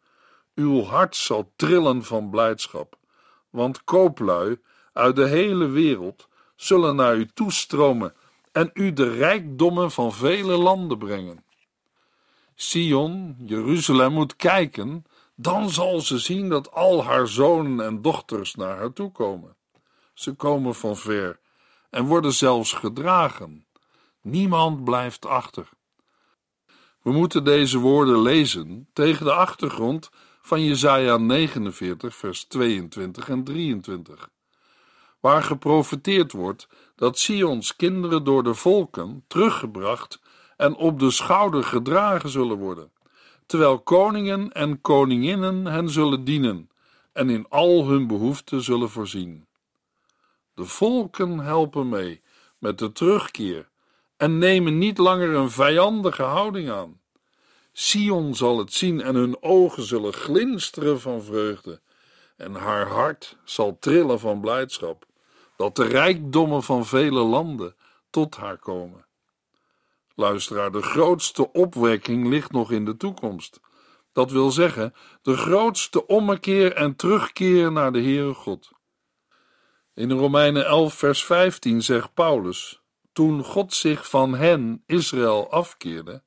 uw 0.55 0.83
hart 0.83 1.15
zal 1.15 1.51
trillen 1.55 2.03
van 2.03 2.29
blijdschap, 2.29 2.97
want 3.49 3.83
kooplui 3.83 4.59
uit 4.93 5.15
de 5.15 5.27
hele 5.27 5.67
wereld 5.67 6.27
zullen 6.55 6.95
naar 6.95 7.15
u 7.15 7.27
toestromen 7.33 8.13
en 8.51 8.69
u 8.73 8.93
de 8.93 9.13
rijkdommen 9.13 9.91
van 9.91 10.13
vele 10.13 10.57
landen 10.57 10.97
brengen. 10.97 11.43
Sion, 12.55 13.35
Jeruzalem 13.45 14.13
moet 14.13 14.35
kijken, 14.35 15.05
dan 15.35 15.69
zal 15.69 16.01
ze 16.01 16.17
zien 16.17 16.49
dat 16.49 16.71
al 16.71 17.03
haar 17.03 17.27
zonen 17.27 17.85
en 17.85 18.01
dochters 18.01 18.55
naar 18.55 18.77
haar 18.77 18.93
toe 18.93 19.11
komen. 19.11 19.55
Ze 20.13 20.33
komen 20.33 20.75
van 20.75 20.97
ver 20.97 21.39
en 21.89 22.05
worden 22.05 22.33
zelfs 22.33 22.73
gedragen. 22.73 23.65
Niemand 24.21 24.83
blijft 24.83 25.25
achter. 25.25 25.69
We 27.01 27.11
moeten 27.11 27.43
deze 27.43 27.77
woorden 27.79 28.21
lezen 28.21 28.87
tegen 28.93 29.25
de 29.25 29.33
achtergrond 29.33 30.09
van 30.45 30.63
Jesaja 30.63 31.17
49 31.17 32.15
vers 32.15 32.43
22 32.43 33.29
en 33.29 33.43
23, 33.43 34.29
waar 35.19 35.43
geprofeteerd 35.43 36.31
wordt 36.31 36.67
dat 36.95 37.19
Sions 37.19 37.75
kinderen 37.75 38.23
door 38.23 38.43
de 38.43 38.53
volken 38.53 39.23
teruggebracht 39.27 40.19
en 40.57 40.75
op 40.75 40.99
de 40.99 41.11
schouder 41.11 41.63
gedragen 41.63 42.29
zullen 42.29 42.57
worden, 42.57 42.91
terwijl 43.45 43.79
koningen 43.79 44.51
en 44.51 44.81
koninginnen 44.81 45.65
hen 45.65 45.89
zullen 45.89 46.23
dienen 46.23 46.69
en 47.13 47.29
in 47.29 47.45
al 47.49 47.87
hun 47.87 48.07
behoeften 48.07 48.61
zullen 48.61 48.89
voorzien. 48.89 49.47
De 50.53 50.65
volken 50.65 51.39
helpen 51.39 51.89
mee 51.89 52.21
met 52.57 52.79
de 52.79 52.91
terugkeer 52.91 53.69
en 54.17 54.37
nemen 54.37 54.77
niet 54.77 54.97
langer 54.97 55.29
een 55.29 55.51
vijandige 55.51 56.23
houding 56.23 56.69
aan. 56.69 56.99
Sion 57.77 58.35
zal 58.35 58.57
het 58.57 58.73
zien 58.73 59.01
en 59.01 59.15
hun 59.15 59.43
ogen 59.43 59.83
zullen 59.83 60.13
glinsteren 60.13 61.01
van 61.01 61.23
vreugde 61.23 61.81
en 62.37 62.53
haar 62.53 62.87
hart 62.87 63.37
zal 63.43 63.77
trillen 63.79 64.19
van 64.19 64.41
blijdschap 64.41 65.05
dat 65.55 65.75
de 65.75 65.83
rijkdommen 65.83 66.63
van 66.63 66.85
vele 66.85 67.19
landen 67.19 67.75
tot 68.09 68.35
haar 68.35 68.57
komen. 68.57 69.05
Luisteraar, 70.13 70.71
de 70.71 70.81
grootste 70.81 71.51
opwekking 71.51 72.27
ligt 72.27 72.51
nog 72.51 72.71
in 72.71 72.85
de 72.85 72.97
toekomst. 72.97 73.59
Dat 74.11 74.31
wil 74.31 74.51
zeggen, 74.51 74.93
de 75.21 75.37
grootste 75.37 76.07
ommekeer 76.07 76.73
en 76.73 76.95
terugkeer 76.95 77.71
naar 77.71 77.91
de 77.91 78.01
Heere 78.01 78.33
God. 78.33 78.71
In 79.93 80.11
Romeinen 80.11 80.65
11, 80.65 80.93
vers 80.93 81.25
15 81.25 81.81
zegt 81.81 82.13
Paulus: 82.13 82.81
Toen 83.13 83.43
God 83.43 83.73
zich 83.73 84.09
van 84.09 84.35
hen, 84.35 84.83
Israël, 84.85 85.51
afkeerde, 85.51 86.23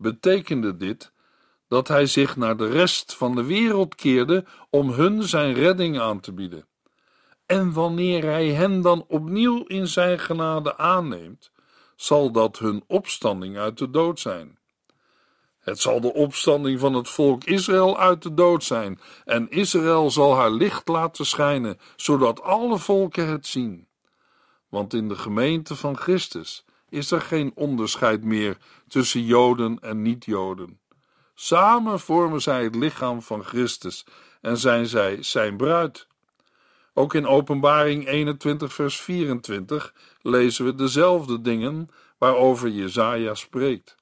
betekende 0.00 0.76
dit 0.76 1.12
dat 1.68 1.88
hij 1.88 2.06
zich 2.06 2.36
naar 2.36 2.56
de 2.56 2.68
rest 2.68 3.14
van 3.14 3.34
de 3.34 3.44
wereld 3.44 3.94
keerde 3.94 4.44
om 4.70 4.90
hun 4.90 5.22
zijn 5.22 5.54
redding 5.54 6.00
aan 6.00 6.20
te 6.20 6.32
bieden. 6.32 6.66
En 7.46 7.72
wanneer 7.72 8.22
hij 8.22 8.48
hen 8.48 8.80
dan 8.80 9.04
opnieuw 9.08 9.64
in 9.64 9.88
zijn 9.88 10.18
genade 10.18 10.76
aanneemt, 10.76 11.50
zal 11.96 12.32
dat 12.32 12.58
hun 12.58 12.84
opstanding 12.86 13.58
uit 13.58 13.78
de 13.78 13.90
dood 13.90 14.20
zijn. 14.20 14.58
Het 15.60 15.80
zal 15.80 16.00
de 16.00 16.12
opstanding 16.12 16.80
van 16.80 16.94
het 16.94 17.08
volk 17.08 17.44
Israël 17.44 17.98
uit 17.98 18.22
de 18.22 18.34
dood 18.34 18.64
zijn, 18.64 19.00
en 19.24 19.50
Israël 19.50 20.10
zal 20.10 20.36
haar 20.36 20.50
licht 20.50 20.88
laten 20.88 21.26
schijnen, 21.26 21.78
zodat 21.96 22.42
alle 22.42 22.78
volken 22.78 23.28
het 23.28 23.46
zien. 23.46 23.88
Want 24.68 24.94
in 24.94 25.08
de 25.08 25.16
gemeente 25.16 25.76
van 25.76 25.96
Christus 25.96 26.64
is 26.90 27.10
er 27.10 27.20
geen 27.20 27.52
onderscheid 27.54 28.24
meer 28.24 28.56
tussen 28.88 29.24
Joden 29.24 29.78
en 29.80 30.02
niet-Joden. 30.02 30.78
Samen 31.34 32.00
vormen 32.00 32.40
zij 32.40 32.64
het 32.64 32.74
lichaam 32.74 33.22
van 33.22 33.44
Christus 33.44 34.06
en 34.40 34.56
zijn 34.56 34.86
zij 34.86 35.22
zijn 35.22 35.56
bruid. 35.56 36.06
Ook 36.94 37.14
in 37.14 37.26
Openbaring 37.26 38.06
21, 38.08 38.72
vers 38.72 39.00
24 39.00 39.94
lezen 40.22 40.64
we 40.64 40.74
dezelfde 40.74 41.40
dingen 41.40 41.88
waarover 42.18 42.68
Jezaja 42.68 43.34
spreekt. 43.34 43.96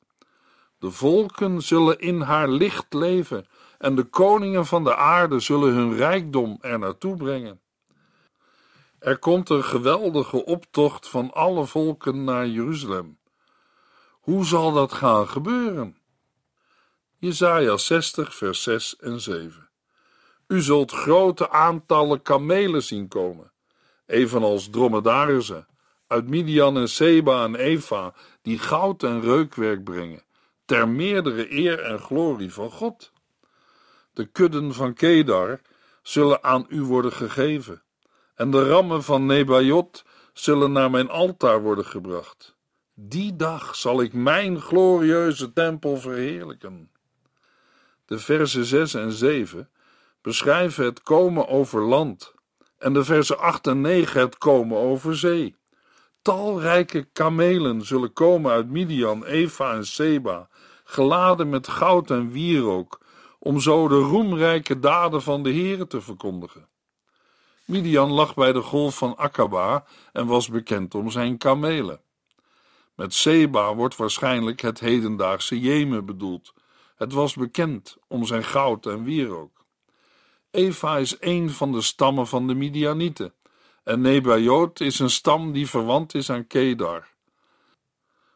De 0.79 0.91
volken 0.91 1.63
zullen 1.63 1.99
in 1.99 2.21
haar 2.21 2.49
licht 2.49 2.95
leven 2.95 3.47
en 3.79 3.95
de 3.95 4.05
koningen 4.05 4.67
van 4.67 4.85
de 4.85 4.97
aarde 4.97 5.41
zullen 5.41 5.75
hun 5.75 5.97
rijkdom 5.97 6.59
er 6.61 6.79
naartoe 6.79 7.17
brengen. 7.17 7.61
Er 8.99 9.19
komt 9.19 9.51
een 9.51 9.65
geweldige 9.65 10.45
optocht 10.45 11.09
van 11.09 11.33
alle 11.33 11.67
volken 11.67 12.25
naar 12.25 12.47
Jeruzalem. 12.47 13.19
Hoe 14.21 14.45
zal 14.45 14.73
dat 14.73 14.93
gaan 14.93 15.29
gebeuren? 15.29 15.97
Jesaja 17.17 17.77
60 17.77 18.35
vers 18.35 18.63
6 18.63 18.97
en 18.97 19.21
7 19.21 19.69
U 20.47 20.61
zult 20.61 20.93
grote 20.93 21.51
aantallen 21.51 22.23
kamelen 22.23 22.83
zien 22.83 23.09
komen, 23.09 23.53
evenals 24.07 24.71
dromedarissen, 24.71 25.67
uit 26.07 26.29
Midian 26.29 26.77
en 26.77 26.89
Seba 26.89 27.45
en 27.45 27.55
Eva, 27.55 28.15
die 28.43 28.59
goud 28.59 29.03
en 29.03 29.21
reukwerk 29.21 29.85
brengen 29.85 30.23
ter 30.65 30.89
meerdere 30.89 31.53
eer 31.53 31.83
en 31.83 31.99
glorie 31.99 32.53
van 32.53 32.71
God. 32.71 33.13
De 34.13 34.27
kudden 34.27 34.75
van 34.75 34.95
Kedar 34.95 35.61
zullen 36.03 36.45
aan 36.45 36.67
u 36.69 36.83
worden 36.83 37.13
gegeven, 37.13 37.83
en 38.39 38.51
de 38.51 38.69
rammen 38.69 39.03
van 39.03 39.27
Nebajot 39.27 40.05
zullen 40.33 40.73
naar 40.73 40.91
mijn 40.91 41.09
altaar 41.09 41.63
worden 41.63 41.85
gebracht. 41.85 42.57
Die 42.95 43.37
dag 43.37 43.77
zal 43.77 44.03
ik 44.03 44.13
mijn 44.13 44.61
glorieuze 44.61 45.53
tempel 45.53 45.97
verheerlijken. 45.97 46.91
De 48.05 48.19
versen 48.19 48.65
6 48.65 48.95
en 48.95 49.13
7 49.13 49.71
beschrijven 50.23 50.85
het 50.85 51.03
komen 51.03 51.49
over 51.49 51.83
land, 51.83 52.35
en 52.79 52.93
de 52.93 53.05
versen 53.05 53.39
8 53.39 53.67
en 53.67 53.81
9 53.81 54.21
het 54.21 54.39
komen 54.39 54.79
over 54.79 55.17
zee. 55.17 55.57
Talrijke 56.23 57.05
kamelen 57.13 57.83
zullen 57.83 58.13
komen 58.13 58.53
uit 58.53 58.71
Midian, 58.71 59.25
Eva 59.25 59.73
en 59.73 59.87
Seba, 59.87 60.49
geladen 60.85 61.49
met 61.49 61.69
goud 61.69 62.11
en 62.11 62.31
wierook, 62.31 63.01
om 63.39 63.61
zo 63.61 63.89
de 63.89 63.99
roemrijke 63.99 64.79
daden 64.79 65.23
van 65.23 65.43
de 65.43 65.51
Heere 65.51 65.87
te 65.87 66.01
verkondigen. 66.01 66.69
Midian 67.69 68.11
lag 68.11 68.35
bij 68.35 68.53
de 68.53 68.63
golf 68.63 68.97
van 68.97 69.17
Akaba 69.17 69.85
en 70.13 70.27
was 70.27 70.49
bekend 70.49 70.95
om 70.95 71.11
zijn 71.11 71.39
kamelen. 71.39 72.01
Met 72.95 73.15
Seba 73.15 73.75
wordt 73.75 73.97
waarschijnlijk 73.97 74.61
het 74.61 74.81
hedendaagse 74.81 75.61
Jemen 75.61 76.05
bedoeld. 76.05 76.55
Het 76.97 77.13
was 77.13 77.35
bekend 77.35 77.97
om 78.07 78.25
zijn 78.25 78.45
goud 78.45 78.87
en 78.87 79.05
wierook. 79.05 79.65
Eva 80.51 80.97
is 80.97 81.17
een 81.21 81.51
van 81.51 81.73
de 81.73 81.81
stammen 81.81 82.27
van 82.27 82.47
de 82.47 82.55
Midianieten 82.55 83.35
en 83.85 84.01
Nebajoot 84.01 84.81
is 84.81 84.99
een 84.99 85.11
stam 85.11 85.53
die 85.53 85.69
verwant 85.69 86.15
is 86.15 86.31
aan 86.31 86.47
Kedar. 86.47 87.09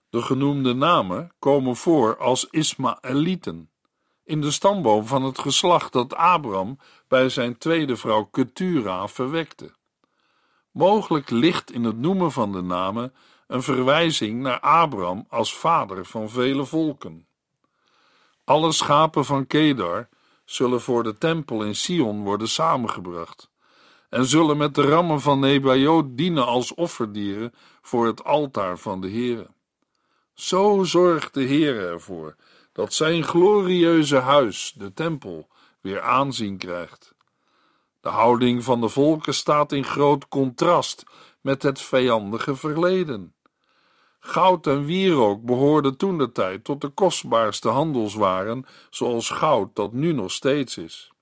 De 0.08 0.22
genoemde 0.22 0.74
namen 0.74 1.32
komen 1.38 1.76
voor 1.76 2.18
als 2.18 2.46
Ismaëlieten, 2.50 3.70
in 4.32 4.40
de 4.40 4.50
stamboom 4.50 5.06
van 5.06 5.22
het 5.22 5.38
geslacht 5.38 5.92
dat 5.92 6.14
Abraham 6.14 6.78
bij 7.08 7.28
zijn 7.28 7.58
tweede 7.58 7.96
vrouw 7.96 8.24
Ketura 8.24 9.08
verwekte. 9.08 9.74
Mogelijk 10.70 11.30
ligt 11.30 11.72
in 11.72 11.84
het 11.84 11.98
noemen 11.98 12.32
van 12.32 12.52
de 12.52 12.62
namen 12.62 13.14
een 13.46 13.62
verwijzing 13.62 14.40
naar 14.40 14.60
Abraham 14.60 15.26
als 15.28 15.56
vader 15.56 16.04
van 16.04 16.30
vele 16.30 16.64
volken. 16.64 17.26
Alle 18.44 18.72
schapen 18.72 19.24
van 19.24 19.46
Kedar 19.46 20.08
zullen 20.44 20.80
voor 20.80 21.02
de 21.02 21.18
tempel 21.18 21.64
in 21.64 21.74
Sion 21.74 22.22
worden 22.22 22.48
samengebracht 22.48 23.50
en 24.08 24.26
zullen 24.26 24.56
met 24.56 24.74
de 24.74 24.82
rammen 24.82 25.20
van 25.20 25.40
Nebajoot 25.40 26.16
dienen 26.16 26.46
als 26.46 26.74
offerdieren 26.74 27.52
voor 27.82 28.06
het 28.06 28.24
altaar 28.24 28.78
van 28.78 29.00
de 29.00 29.10
Heere. 29.10 29.48
Zo 30.34 30.84
zorgt 30.84 31.34
de 31.34 31.44
Heere 31.46 31.86
ervoor 31.86 32.36
dat 32.72 32.92
zijn 32.92 33.24
glorieuze 33.24 34.16
huis, 34.16 34.74
de 34.76 34.92
tempel, 34.92 35.48
weer 35.80 36.00
aanzien 36.00 36.58
krijgt. 36.58 37.14
De 38.00 38.08
houding 38.08 38.64
van 38.64 38.80
de 38.80 38.88
volken 38.88 39.34
staat 39.34 39.72
in 39.72 39.84
groot 39.84 40.28
contrast 40.28 41.04
met 41.40 41.62
het 41.62 41.80
vijandige 41.80 42.56
verleden. 42.56 43.34
Goud 44.20 44.66
en 44.66 44.84
wierook 44.84 45.42
behoorden 45.42 45.96
toen 45.96 46.18
de 46.18 46.32
tijd 46.32 46.64
tot 46.64 46.80
de 46.80 46.88
kostbaarste 46.88 47.68
handelswaren, 47.68 48.66
zoals 48.90 49.30
goud 49.30 49.76
dat 49.76 49.92
nu 49.92 50.12
nog 50.12 50.32
steeds 50.32 50.76
is. 50.76 51.12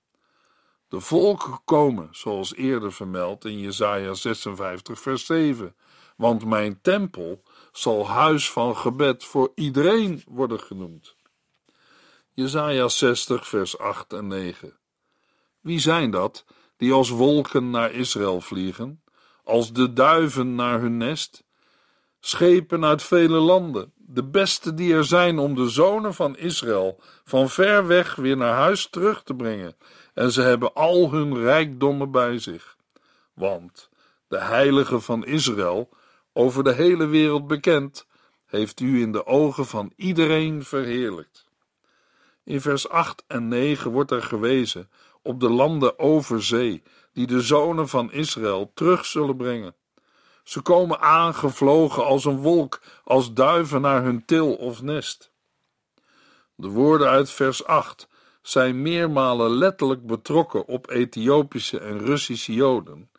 De 0.88 1.00
volken 1.00 1.61
komen, 1.64 2.09
zoals 2.11 2.54
eerder 2.54 2.92
vermeld 2.92 3.45
in 3.45 3.59
Jesaja 3.59 4.14
56 4.14 5.00
vers 5.00 5.26
7, 5.26 5.75
want 6.16 6.45
mijn 6.45 6.78
tempel 6.83 7.42
zal 7.73 8.09
huis 8.09 8.50
van 8.50 8.76
gebed 8.76 9.25
voor 9.25 9.52
iedereen 9.54 10.23
worden 10.26 10.61
genoemd. 10.61 11.16
Jesaja 12.40 12.88
60 12.88 13.49
vers 13.49 13.78
8 13.78 14.12
en 14.12 14.26
9. 14.26 14.78
Wie 15.61 15.78
zijn 15.78 16.11
dat 16.11 16.44
die 16.76 16.92
als 16.92 17.09
wolken 17.09 17.70
naar 17.70 17.92
Israël 17.92 18.40
vliegen, 18.40 19.02
als 19.44 19.73
de 19.73 19.92
duiven 19.92 20.54
naar 20.54 20.80
hun 20.80 20.97
nest? 20.97 21.44
Schepen 22.20 22.85
uit 22.85 23.02
vele 23.02 23.38
landen, 23.38 23.92
de 23.97 24.25
beste 24.25 24.75
die 24.75 24.94
er 24.94 25.04
zijn 25.04 25.38
om 25.38 25.54
de 25.54 25.68
zonen 25.68 26.14
van 26.14 26.37
Israël 26.37 27.00
van 27.25 27.49
ver 27.49 27.87
weg 27.87 28.14
weer 28.14 28.37
naar 28.37 28.54
huis 28.54 28.87
terug 28.90 29.23
te 29.23 29.35
brengen, 29.35 29.76
en 30.14 30.32
ze 30.32 30.42
hebben 30.42 30.75
al 30.75 31.11
hun 31.11 31.38
rijkdommen 31.38 32.11
bij 32.11 32.38
zich. 32.38 32.76
Want 33.35 33.88
de 34.28 34.38
heilige 34.38 35.00
van 35.00 35.26
Israël, 35.26 35.88
over 36.33 36.64
de 36.64 36.72
hele 36.72 37.07
wereld 37.07 37.46
bekend, 37.46 38.07
heeft 38.46 38.81
u 38.81 39.00
in 39.00 39.12
de 39.12 39.26
ogen 39.26 39.66
van 39.66 39.92
iedereen 39.96 40.64
verheerlijkt. 40.64 41.48
In 42.50 42.60
vers 42.60 42.88
8 42.88 43.24
en 43.26 43.48
9 43.48 43.90
wordt 43.90 44.10
er 44.10 44.22
gewezen 44.22 44.90
op 45.22 45.40
de 45.40 45.50
landen 45.50 45.98
over 45.98 46.42
zee, 46.42 46.82
die 47.12 47.26
de 47.26 47.40
zonen 47.40 47.88
van 47.88 48.12
Israël 48.12 48.70
terug 48.74 49.06
zullen 49.06 49.36
brengen. 49.36 49.74
Ze 50.44 50.60
komen 50.60 51.00
aangevlogen 51.00 52.04
als 52.04 52.24
een 52.24 52.38
wolk, 52.38 52.80
als 53.04 53.32
duiven 53.32 53.80
naar 53.80 54.02
hun 54.02 54.24
til 54.24 54.54
of 54.54 54.82
nest. 54.82 55.32
De 56.54 56.68
woorden 56.68 57.08
uit 57.08 57.30
vers 57.30 57.64
8 57.64 58.08
zijn 58.42 58.82
meermalen 58.82 59.50
letterlijk 59.50 60.06
betrokken 60.06 60.66
op 60.66 60.90
Ethiopische 60.90 61.78
en 61.78 61.98
Russische 61.98 62.52
Joden, 62.52 63.10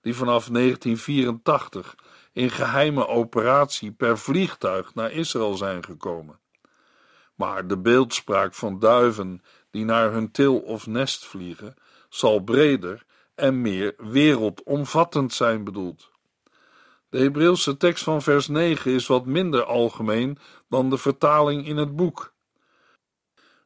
die 0.00 0.14
vanaf 0.14 0.48
1984 0.48 1.94
in 2.32 2.50
geheime 2.50 3.06
operatie 3.06 3.92
per 3.92 4.18
vliegtuig 4.18 4.94
naar 4.94 5.12
Israël 5.12 5.54
zijn 5.54 5.84
gekomen. 5.84 6.39
Maar 7.40 7.66
de 7.66 7.78
beeldspraak 7.78 8.54
van 8.54 8.78
duiven 8.78 9.42
die 9.70 9.84
naar 9.84 10.12
hun 10.12 10.30
til 10.30 10.58
of 10.58 10.86
nest 10.86 11.24
vliegen, 11.24 11.74
zal 12.08 12.40
breder 12.40 13.04
en 13.34 13.60
meer 13.60 13.94
wereldomvattend 13.96 15.32
zijn 15.32 15.64
bedoeld. 15.64 16.10
De 17.08 17.18
Hebreeuwse 17.18 17.76
tekst 17.76 18.04
van 18.04 18.22
vers 18.22 18.48
9 18.48 18.92
is 18.92 19.06
wat 19.06 19.26
minder 19.26 19.64
algemeen 19.64 20.38
dan 20.68 20.90
de 20.90 20.98
vertaling 20.98 21.66
in 21.66 21.76
het 21.76 21.96
boek. 21.96 22.34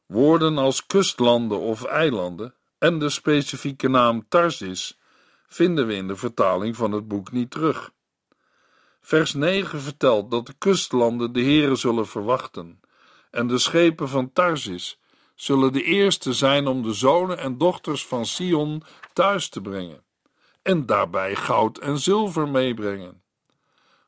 Woorden 0.05 0.57
als 0.57 0.85
kustlanden 0.85 1.59
of 1.59 1.83
eilanden 1.83 2.53
en 2.77 2.99
de 2.99 3.09
specifieke 3.09 3.87
naam 3.87 4.25
Tarsis 4.29 4.99
vinden 5.47 5.87
we 5.87 5.93
in 5.93 6.07
de 6.07 6.15
vertaling 6.15 6.75
van 6.75 6.91
het 6.91 7.07
boek 7.07 7.31
niet 7.31 7.51
terug. 7.51 7.91
Vers 9.01 9.33
9 9.33 9.81
vertelt 9.81 10.31
dat 10.31 10.45
de 10.45 10.53
kustlanden 10.57 11.33
de 11.33 11.41
Heren 11.41 11.77
zullen 11.77 12.07
verwachten 12.07 12.83
en 13.35 13.47
de 13.47 13.57
schepen 13.57 14.09
van 14.09 14.31
Tarsis 14.31 14.99
zullen 15.35 15.73
de 15.73 15.83
eerste 15.83 16.33
zijn 16.33 16.67
om 16.67 16.81
de 16.81 16.93
zonen 16.93 17.37
en 17.37 17.57
dochters 17.57 18.05
van 18.05 18.25
Sion 18.25 18.83
thuis 19.13 19.49
te 19.49 19.61
brengen 19.61 20.03
en 20.61 20.85
daarbij 20.85 21.35
goud 21.35 21.77
en 21.77 21.99
zilver 21.99 22.47
meebrengen. 22.47 23.21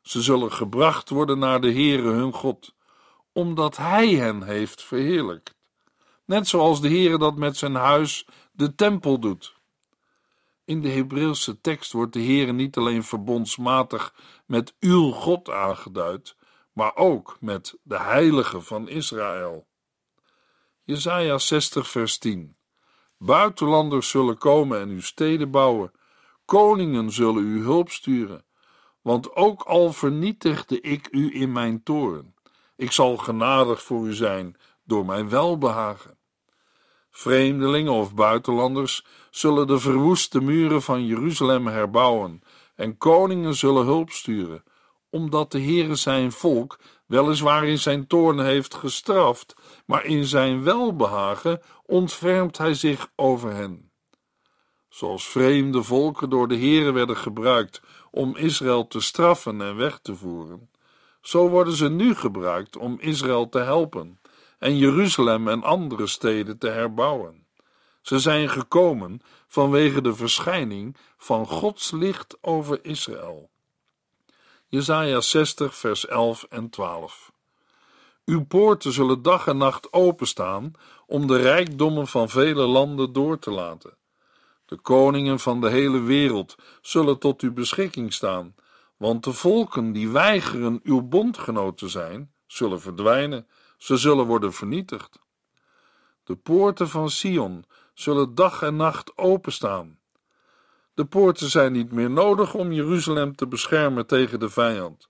Ze 0.01 0.21
zullen 0.21 0.51
gebracht 0.51 1.09
worden 1.09 1.39
naar 1.39 1.61
de 1.61 1.71
Heere 1.71 2.09
hun 2.09 2.33
God, 2.33 2.73
omdat 3.31 3.77
Hij 3.77 4.09
hen 4.09 4.43
heeft 4.43 4.83
verheerlijkt. 4.83 5.55
Net 6.25 6.47
zoals 6.47 6.81
de 6.81 6.87
Heere 6.87 7.17
dat 7.17 7.35
met 7.35 7.57
zijn 7.57 7.75
huis, 7.75 8.27
de 8.51 8.75
tempel, 8.75 9.19
doet. 9.19 9.55
In 10.65 10.81
de 10.81 10.89
Hebreeuwse 10.89 11.61
tekst 11.61 11.91
wordt 11.91 12.13
de 12.13 12.23
Heere 12.23 12.51
niet 12.51 12.77
alleen 12.77 13.03
verbondsmatig 13.03 14.13
met 14.45 14.73
uw 14.79 15.11
God 15.11 15.49
aangeduid, 15.49 16.35
maar 16.77 16.95
ook 16.95 17.37
met 17.39 17.77
de 17.83 17.99
Heilige 17.99 18.61
van 18.61 18.89
Israël. 18.89 19.67
Jesaja 20.83 21.37
60 21.37 21.89
vers 21.89 22.17
10 22.17 22.55
Buitenlanders 23.17 24.09
zullen 24.09 24.37
komen 24.37 24.79
en 24.79 24.89
uw 24.89 25.01
steden 25.01 25.51
bouwen, 25.51 25.91
koningen 26.45 27.11
zullen 27.11 27.43
u 27.43 27.61
hulp 27.61 27.89
sturen, 27.89 28.45
want 29.01 29.35
ook 29.35 29.61
al 29.61 29.93
vernietigde 29.93 30.81
ik 30.81 31.07
u 31.11 31.35
in 31.35 31.51
mijn 31.51 31.83
toren, 31.83 32.35
ik 32.75 32.91
zal 32.91 33.17
genadig 33.17 33.83
voor 33.83 34.07
u 34.07 34.13
zijn 34.13 34.55
door 34.83 35.05
mijn 35.05 35.29
welbehagen. 35.29 36.17
Vreemdelingen 37.09 37.93
of 37.93 38.15
buitenlanders 38.15 39.05
zullen 39.29 39.67
de 39.67 39.79
verwoeste 39.79 40.41
muren 40.41 40.81
van 40.81 41.05
Jeruzalem 41.05 41.67
herbouwen 41.67 42.41
en 42.75 42.97
koningen 42.97 43.55
zullen 43.55 43.85
hulp 43.85 44.11
sturen, 44.11 44.63
omdat 45.09 45.51
de 45.51 45.61
Heere 45.61 45.95
zijn 45.95 46.31
volk 46.31 46.79
weliswaar 47.05 47.65
in 47.65 47.79
zijn 47.79 48.07
toorn 48.07 48.39
heeft 48.39 48.73
gestraft, 48.73 49.55
maar 49.85 50.05
in 50.05 50.25
zijn 50.25 50.63
welbehagen 50.63 51.61
ontfermt 51.85 52.57
hij 52.57 52.73
zich 52.73 53.11
over 53.15 53.53
hen. 53.53 53.91
Zoals 54.89 55.27
vreemde 55.27 55.83
volken 55.83 56.29
door 56.29 56.47
de 56.47 56.57
Heere 56.57 56.91
werden 56.91 57.17
gebruikt 57.17 57.81
om 58.11 58.35
Israël 58.35 58.87
te 58.87 58.99
straffen 58.99 59.61
en 59.61 59.75
weg 59.75 59.99
te 59.99 60.15
voeren, 60.15 60.69
zo 61.21 61.49
worden 61.49 61.73
ze 61.73 61.89
nu 61.89 62.15
gebruikt 62.15 62.77
om 62.77 62.99
Israël 62.99 63.49
te 63.49 63.59
helpen 63.59 64.19
en 64.59 64.77
Jeruzalem 64.77 65.47
en 65.47 65.63
andere 65.63 66.07
steden 66.07 66.57
te 66.57 66.67
herbouwen. 66.67 67.45
Ze 68.01 68.19
zijn 68.19 68.49
gekomen 68.49 69.21
vanwege 69.47 70.01
de 70.01 70.15
verschijning 70.15 70.95
van 71.17 71.45
Gods 71.45 71.91
licht 71.91 72.37
over 72.41 72.79
Israël. 72.81 73.49
Jesaja 74.69 75.21
60, 75.21 75.75
vers 75.75 76.07
11 76.07 76.45
en 76.49 76.69
12. 76.69 77.31
Uw 78.25 78.45
poorten 78.45 78.91
zullen 78.91 79.21
dag 79.21 79.47
en 79.47 79.57
nacht 79.57 79.93
openstaan 79.93 80.71
om 81.05 81.27
de 81.27 81.37
rijkdommen 81.37 82.07
van 82.07 82.29
vele 82.29 82.65
landen 82.65 83.13
door 83.13 83.39
te 83.39 83.51
laten. 83.51 83.97
De 84.65 84.75
koningen 84.75 85.39
van 85.39 85.61
de 85.61 85.69
hele 85.69 86.01
wereld 86.01 86.55
zullen 86.81 87.19
tot 87.19 87.41
uw 87.41 87.53
beschikking 87.53 88.13
staan, 88.13 88.55
want 88.97 89.23
de 89.23 89.33
volken 89.33 89.91
die 89.91 90.09
weigeren 90.09 90.79
uw 90.83 91.01
bondgenoot 91.01 91.77
te 91.77 91.87
zijn, 91.87 92.33
zullen 92.47 92.81
verdwijnen, 92.81 93.47
ze 93.77 93.97
zullen 93.97 94.25
worden 94.25 94.53
vernietigd. 94.53 95.19
De 96.23 96.35
poorten 96.35 96.89
van 96.89 97.09
Sion 97.09 97.65
zullen 97.93 98.35
dag 98.35 98.61
en 98.61 98.75
nacht 98.75 99.17
openstaan. 99.17 99.99
De 100.97 101.05
poorten 101.05 101.49
zijn 101.49 101.71
niet 101.71 101.91
meer 101.91 102.09
nodig 102.09 102.53
om 102.53 102.71
Jeruzalem 102.71 103.35
te 103.35 103.47
beschermen 103.47 104.07
tegen 104.07 104.39
de 104.39 104.49
vijand. 104.49 105.09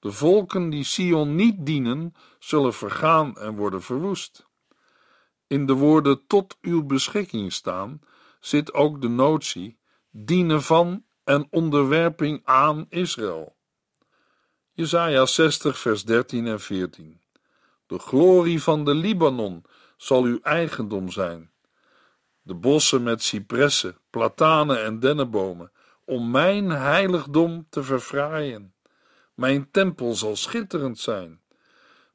De 0.00 0.12
volken 0.12 0.70
die 0.70 0.84
Sion 0.84 1.34
niet 1.34 1.66
dienen, 1.66 2.14
zullen 2.38 2.74
vergaan 2.74 3.36
en 3.36 3.56
worden 3.56 3.82
verwoest. 3.82 4.46
In 5.46 5.66
de 5.66 5.72
woorden 5.72 6.26
tot 6.26 6.56
uw 6.60 6.82
beschikking 6.82 7.52
staan 7.52 8.00
zit 8.40 8.74
ook 8.74 9.00
de 9.00 9.08
notie 9.08 9.78
dienen 10.10 10.62
van 10.62 11.04
en 11.24 11.46
onderwerping 11.50 12.40
aan 12.44 12.86
Israël. 12.88 13.56
Jesaja 14.72 15.26
60 15.26 15.78
vers 15.78 16.04
13 16.04 16.46
en 16.46 16.60
14 16.60 17.20
De 17.86 17.98
glorie 17.98 18.62
van 18.62 18.84
de 18.84 18.94
Libanon 18.94 19.64
zal 19.96 20.22
uw 20.22 20.38
eigendom 20.42 21.10
zijn. 21.10 21.50
De 22.42 22.54
bossen 22.54 23.02
met 23.02 23.22
cipressen, 23.22 23.96
platanen 24.18 24.84
en 24.84 24.98
dennenbomen, 24.98 25.70
om 26.04 26.30
mijn 26.30 26.70
heiligdom 26.70 27.66
te 27.70 27.82
verfraaien. 27.82 28.74
Mijn 29.34 29.70
tempel 29.70 30.14
zal 30.14 30.36
schitterend 30.36 30.98
zijn. 30.98 31.40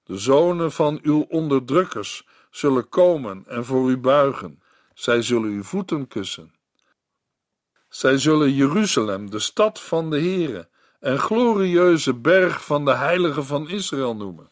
De 0.03 0.17
zonen 0.17 0.71
van 0.71 0.99
uw 1.01 1.25
onderdrukkers 1.29 2.27
zullen 2.51 2.89
komen 2.89 3.43
en 3.47 3.65
voor 3.65 3.89
u 3.89 3.97
buigen. 3.97 4.61
Zij 4.93 5.21
zullen 5.21 5.49
uw 5.49 5.63
voeten 5.63 6.07
kussen. 6.07 6.53
Zij 7.89 8.17
zullen 8.17 8.53
Jeruzalem, 8.53 9.29
de 9.29 9.39
stad 9.39 9.81
van 9.81 10.09
de 10.09 10.19
Heere, 10.19 10.69
en 10.99 11.19
glorieuze 11.19 12.13
berg 12.13 12.65
van 12.65 12.85
de 12.85 12.95
heilige 12.95 13.43
van 13.43 13.69
Israël 13.69 14.15
noemen. 14.15 14.49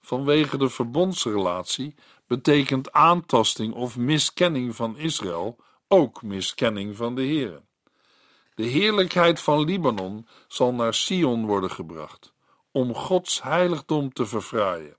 Vanwege 0.00 0.58
de 0.58 0.68
verbondsrelatie 0.68 1.94
betekent 2.26 2.92
aantasting 2.92 3.74
of 3.74 3.96
miskenning 3.96 4.76
van 4.76 4.96
Israël 4.96 5.58
ook 5.88 6.22
miskenning 6.22 6.96
van 6.96 7.14
de 7.14 7.22
Heere. 7.22 7.62
De 8.54 8.64
heerlijkheid 8.64 9.40
van 9.40 9.64
Libanon 9.64 10.26
zal 10.48 10.74
naar 10.74 10.94
Sion 10.94 11.46
worden 11.46 11.70
gebracht, 11.70 12.32
om 12.72 12.94
Gods 12.94 13.42
heiligdom 13.42 14.12
te 14.12 14.26
verfraaien. 14.26 14.96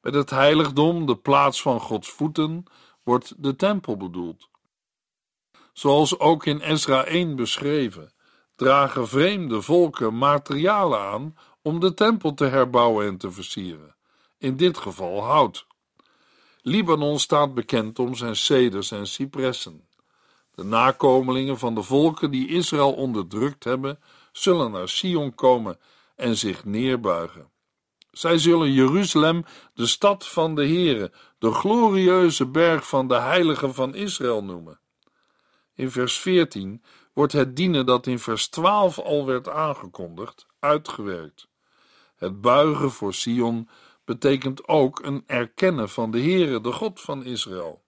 Met 0.00 0.14
het 0.14 0.30
heiligdom, 0.30 1.06
de 1.06 1.16
plaats 1.16 1.62
van 1.62 1.80
Gods 1.80 2.08
voeten, 2.08 2.64
wordt 3.02 3.34
de 3.42 3.56
tempel 3.56 3.96
bedoeld. 3.96 4.48
Zoals 5.72 6.18
ook 6.18 6.46
in 6.46 6.60
Ezra 6.60 7.04
1 7.04 7.36
beschreven, 7.36 8.12
dragen 8.56 9.08
vreemde 9.08 9.62
volken 9.62 10.18
materialen 10.18 11.00
aan 11.00 11.36
om 11.62 11.80
de 11.80 11.94
tempel 11.94 12.34
te 12.34 12.44
herbouwen 12.44 13.06
en 13.06 13.18
te 13.18 13.30
versieren, 13.30 13.96
in 14.38 14.56
dit 14.56 14.78
geval 14.78 15.22
hout. 15.22 15.66
Libanon 16.62 17.18
staat 17.18 17.54
bekend 17.54 17.98
om 17.98 18.14
zijn 18.14 18.36
ceders 18.36 18.90
en 18.90 19.06
cipressen. 19.06 19.87
De 20.58 20.64
nakomelingen 20.64 21.58
van 21.58 21.74
de 21.74 21.82
volken 21.82 22.30
die 22.30 22.48
Israël 22.48 22.92
onderdrukt 22.92 23.64
hebben, 23.64 24.00
zullen 24.32 24.70
naar 24.70 24.88
Sion 24.88 25.34
komen 25.34 25.78
en 26.16 26.36
zich 26.36 26.64
neerbuigen. 26.64 27.50
Zij 28.10 28.38
zullen 28.38 28.72
Jeruzalem, 28.72 29.44
de 29.74 29.86
stad 29.86 30.26
van 30.26 30.54
de 30.54 30.66
Heere, 30.66 31.12
de 31.38 31.52
glorieuze 31.52 32.46
berg 32.46 32.88
van 32.88 33.08
de 33.08 33.14
heilige 33.14 33.72
van 33.72 33.94
Israël 33.94 34.44
noemen. 34.44 34.80
In 35.74 35.90
vers 35.90 36.18
14 36.18 36.82
wordt 37.12 37.32
het 37.32 37.56
dienen 37.56 37.86
dat 37.86 38.06
in 38.06 38.18
vers 38.18 38.48
12 38.48 38.98
al 38.98 39.26
werd 39.26 39.48
aangekondigd, 39.48 40.46
uitgewerkt. 40.58 41.48
Het 42.16 42.40
buigen 42.40 42.90
voor 42.90 43.14
Sion 43.14 43.68
betekent 44.04 44.68
ook 44.68 45.02
een 45.02 45.22
erkennen 45.26 45.88
van 45.88 46.10
de 46.10 46.20
Heere, 46.20 46.60
de 46.60 46.72
God 46.72 47.00
van 47.00 47.24
Israël. 47.24 47.86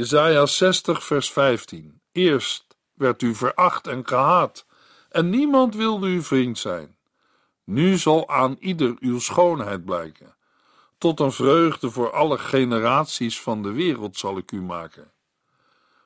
Jesaja 0.00 0.46
60 0.46 1.04
vers 1.04 1.30
15 1.30 2.00
Eerst 2.12 2.76
werd 2.94 3.22
u 3.22 3.34
veracht 3.34 3.86
en 3.86 4.06
gehaat, 4.06 4.66
en 5.10 5.30
niemand 5.30 5.74
wilde 5.74 6.06
uw 6.06 6.22
vriend 6.22 6.58
zijn. 6.58 6.96
Nu 7.64 7.96
zal 7.96 8.28
aan 8.28 8.56
ieder 8.60 8.96
uw 9.00 9.18
schoonheid 9.18 9.84
blijken. 9.84 10.36
Tot 10.98 11.20
een 11.20 11.32
vreugde 11.32 11.90
voor 11.90 12.12
alle 12.12 12.38
generaties 12.38 13.40
van 13.40 13.62
de 13.62 13.72
wereld 13.72 14.18
zal 14.18 14.36
ik 14.36 14.52
u 14.52 14.62
maken. 14.62 15.12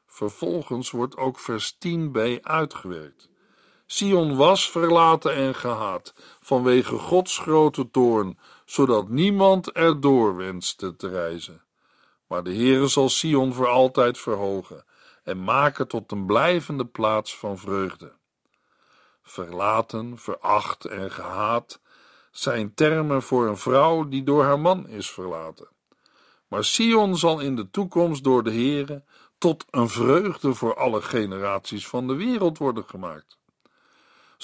Vervolgens 0.07 0.91
wordt 0.91 1.17
ook 1.17 1.39
vers 1.39 1.75
10b 1.75 2.41
uitgewerkt. 2.43 3.29
Sion 3.87 4.37
was 4.37 4.71
verlaten 4.71 5.35
en 5.35 5.55
gehaat 5.55 6.15
vanwege 6.41 6.99
Gods 6.99 7.39
grote 7.39 7.91
toorn, 7.91 8.39
zodat 8.65 9.09
niemand 9.09 9.73
erdoor 9.73 10.37
wenste 10.37 10.97
te 10.97 11.09
reizen. 11.09 11.64
Maar 12.35 12.43
de 12.43 12.55
Heere 12.55 12.89
zal 12.89 13.09
Sion 13.09 13.53
voor 13.53 13.69
altijd 13.69 14.19
verhogen 14.19 14.85
en 15.25 15.45
maken 15.45 15.89
tot 15.89 16.13
een 16.13 16.27
blijvende 16.27 16.87
plaats 16.87 17.37
van 17.37 17.59
vreugde. 17.59 18.13
Verlaten, 19.23 20.19
veracht 20.19 20.85
en 20.85 21.11
gehaat 21.11 21.81
zijn 22.31 22.75
termen 22.75 23.23
voor 23.23 23.47
een 23.47 23.57
vrouw 23.57 24.09
die 24.09 24.23
door 24.23 24.45
haar 24.45 24.61
man 24.61 24.89
is 24.89 25.11
verlaten. 25.11 25.69
Maar 26.49 26.65
Sion 26.65 27.17
zal 27.17 27.41
in 27.41 27.57
de 27.57 27.71
toekomst 27.71 28.25
door 28.25 28.43
de 28.43 28.53
Heere 28.53 29.05
tot 29.39 29.65
een 29.71 29.89
vreugde 29.89 30.55
voor 30.55 30.77
alle 30.77 31.03
generaties 31.03 31.87
van 31.87 32.07
de 32.07 32.15
wereld 32.15 32.59
worden 32.59 32.85
gemaakt. 32.85 33.39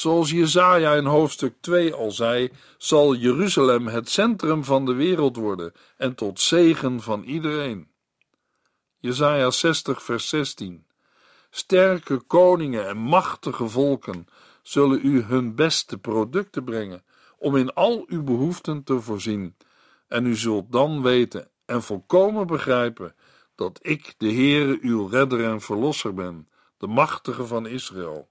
Zoals 0.00 0.30
Jezaja 0.30 0.94
in 0.94 1.04
hoofdstuk 1.04 1.54
2 1.60 1.94
al 1.94 2.10
zei, 2.10 2.50
zal 2.78 3.14
Jeruzalem 3.14 3.86
het 3.86 4.08
centrum 4.08 4.64
van 4.64 4.86
de 4.86 4.92
wereld 4.92 5.36
worden 5.36 5.72
en 5.96 6.14
tot 6.14 6.40
zegen 6.40 7.00
van 7.00 7.22
iedereen. 7.22 7.88
Jezaja 8.98 9.50
60 9.50 10.02
vers 10.02 10.28
16 10.28 10.86
Sterke 11.50 12.16
koningen 12.16 12.88
en 12.88 12.96
machtige 12.96 13.68
volken 13.68 14.26
zullen 14.62 15.00
u 15.02 15.22
hun 15.22 15.54
beste 15.54 15.98
producten 15.98 16.64
brengen, 16.64 17.04
om 17.38 17.56
in 17.56 17.72
al 17.74 18.04
uw 18.08 18.22
behoeften 18.22 18.82
te 18.82 19.00
voorzien. 19.00 19.56
En 20.08 20.26
u 20.26 20.36
zult 20.36 20.72
dan 20.72 21.02
weten 21.02 21.50
en 21.64 21.82
volkomen 21.82 22.46
begrijpen 22.46 23.14
dat 23.54 23.78
ik, 23.82 24.14
de 24.18 24.32
Heere, 24.32 24.78
uw 24.80 25.06
redder 25.06 25.44
en 25.44 25.60
verlosser 25.60 26.14
ben, 26.14 26.48
de 26.78 26.86
machtige 26.86 27.46
van 27.46 27.66
Israël. 27.66 28.29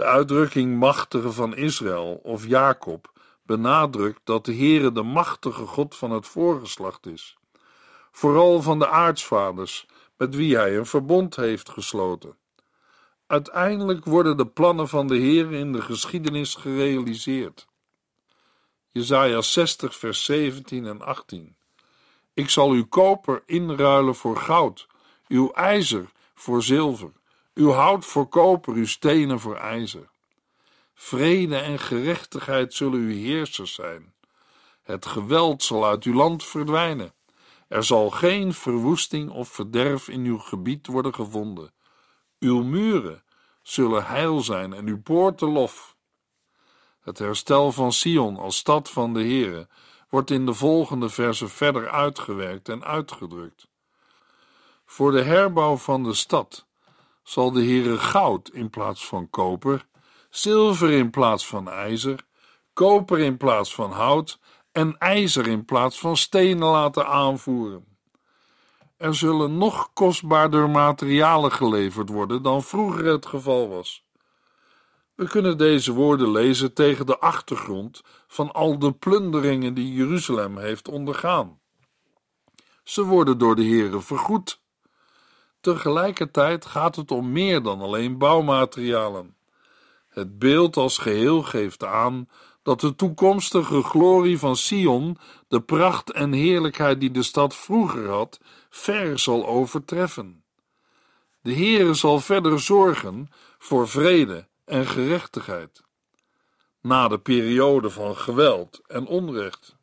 De 0.00 0.06
uitdrukking 0.06 0.78
machtige 0.78 1.32
van 1.32 1.56
Israël 1.56 2.20
of 2.22 2.46
Jacob 2.46 3.12
benadrukt 3.42 4.20
dat 4.24 4.44
de 4.44 4.54
Heere 4.54 4.92
de 4.92 5.02
machtige 5.02 5.66
God 5.66 5.96
van 5.96 6.10
het 6.10 6.26
voorgeslacht 6.26 7.06
is, 7.06 7.38
vooral 8.12 8.62
van 8.62 8.78
de 8.78 8.88
aartsvaders, 8.88 9.86
met 10.16 10.34
wie 10.34 10.56
hij 10.56 10.76
een 10.76 10.86
verbond 10.86 11.36
heeft 11.36 11.68
gesloten. 11.68 12.36
Uiteindelijk 13.26 14.04
worden 14.04 14.36
de 14.36 14.46
plannen 14.46 14.88
van 14.88 15.06
de 15.06 15.16
Heer 15.16 15.52
in 15.52 15.72
de 15.72 15.82
geschiedenis 15.82 16.54
gerealiseerd. 16.54 17.66
Jesaja 18.88 19.40
60 19.40 19.96
vers 19.96 20.24
17 20.24 20.86
en 20.86 21.02
18 21.02 21.56
Ik 22.34 22.50
zal 22.50 22.70
uw 22.70 22.86
koper 22.86 23.42
inruilen 23.46 24.14
voor 24.14 24.36
goud, 24.36 24.86
uw 25.28 25.52
ijzer 25.52 26.10
voor 26.34 26.62
zilver, 26.62 27.12
uw 27.54 27.70
hout 27.70 28.04
voor 28.04 28.28
koper, 28.28 28.74
uw 28.74 28.86
stenen 28.86 29.40
voor 29.40 29.56
ijzer. 29.56 30.10
Vrede 30.94 31.56
en 31.56 31.78
gerechtigheid 31.78 32.74
zullen 32.74 33.00
uw 33.00 33.14
heersers 33.14 33.74
zijn. 33.74 34.14
Het 34.82 35.06
geweld 35.06 35.62
zal 35.62 35.86
uit 35.86 36.04
uw 36.04 36.14
land 36.14 36.44
verdwijnen. 36.44 37.14
Er 37.68 37.84
zal 37.84 38.10
geen 38.10 38.54
verwoesting 38.54 39.30
of 39.30 39.48
verderf 39.48 40.08
in 40.08 40.24
uw 40.24 40.38
gebied 40.38 40.86
worden 40.86 41.14
gevonden. 41.14 41.72
Uw 42.38 42.62
muren 42.62 43.22
zullen 43.62 44.06
heil 44.06 44.40
zijn 44.40 44.72
en 44.72 44.86
uw 44.86 45.02
poorten 45.02 45.48
lof. 45.48 45.96
Het 47.00 47.18
herstel 47.18 47.72
van 47.72 47.92
Sion 47.92 48.36
als 48.36 48.56
stad 48.56 48.90
van 48.90 49.14
de 49.14 49.20
Heere 49.20 49.68
wordt 50.08 50.30
in 50.30 50.46
de 50.46 50.54
volgende 50.54 51.08
verse 51.08 51.48
verder 51.48 51.90
uitgewerkt 51.90 52.68
en 52.68 52.84
uitgedrukt. 52.84 53.68
Voor 54.84 55.12
de 55.12 55.22
herbouw 55.22 55.76
van 55.76 56.02
de 56.02 56.14
stad 56.14 56.66
zal 57.22 57.52
de 57.52 57.64
Heere 57.64 57.98
goud 57.98 58.50
in 58.52 58.70
plaats 58.70 59.06
van 59.06 59.30
koper, 59.30 59.86
zilver 60.30 60.90
in 60.90 61.10
plaats 61.10 61.46
van 61.46 61.68
ijzer, 61.68 62.24
koper 62.72 63.18
in 63.18 63.36
plaats 63.36 63.74
van 63.74 63.92
hout 63.92 64.38
en 64.72 64.98
ijzer 64.98 65.46
in 65.46 65.64
plaats 65.64 65.98
van 65.98 66.16
stenen 66.16 66.68
laten 66.68 67.06
aanvoeren. 67.06 67.84
Er 68.96 69.14
zullen 69.14 69.58
nog 69.58 69.92
kostbaarder 69.92 70.70
materialen 70.70 71.52
geleverd 71.52 72.08
worden 72.08 72.42
dan 72.42 72.62
vroeger 72.62 73.04
het 73.04 73.26
geval 73.26 73.68
was. 73.68 74.04
We 75.14 75.28
kunnen 75.28 75.58
deze 75.58 75.92
woorden 75.92 76.30
lezen 76.30 76.74
tegen 76.74 77.06
de 77.06 77.18
achtergrond 77.18 78.02
van 78.26 78.52
al 78.52 78.78
de 78.78 78.92
plunderingen 78.92 79.74
die 79.74 79.92
Jeruzalem 79.92 80.58
heeft 80.58 80.88
ondergaan. 80.88 81.60
Ze 82.84 83.04
worden 83.04 83.38
door 83.38 83.56
de 83.56 83.64
Heere 83.64 84.00
vergoed. 84.00 84.59
Tegelijkertijd 85.60 86.66
gaat 86.66 86.96
het 86.96 87.10
om 87.10 87.32
meer 87.32 87.62
dan 87.62 87.80
alleen 87.80 88.18
bouwmaterialen. 88.18 89.36
Het 90.08 90.38
beeld 90.38 90.76
als 90.76 90.98
geheel 90.98 91.42
geeft 91.42 91.84
aan 91.84 92.28
dat 92.62 92.80
de 92.80 92.94
toekomstige 92.94 93.82
glorie 93.82 94.38
van 94.38 94.56
Sion, 94.56 95.18
de 95.48 95.60
pracht 95.60 96.12
en 96.12 96.32
heerlijkheid 96.32 97.00
die 97.00 97.10
de 97.10 97.22
stad 97.22 97.54
vroeger 97.54 98.08
had, 98.08 98.40
ver 98.70 99.18
zal 99.18 99.46
overtreffen. 99.46 100.44
De 101.42 101.54
Heere 101.54 101.94
zal 101.94 102.20
verder 102.20 102.60
zorgen 102.60 103.28
voor 103.58 103.88
vrede 103.88 104.46
en 104.64 104.86
gerechtigheid. 104.86 105.82
na 106.82 107.08
de 107.08 107.18
periode 107.18 107.90
van 107.90 108.16
geweld 108.16 108.80
en 108.86 109.06
onrecht. 109.06 109.76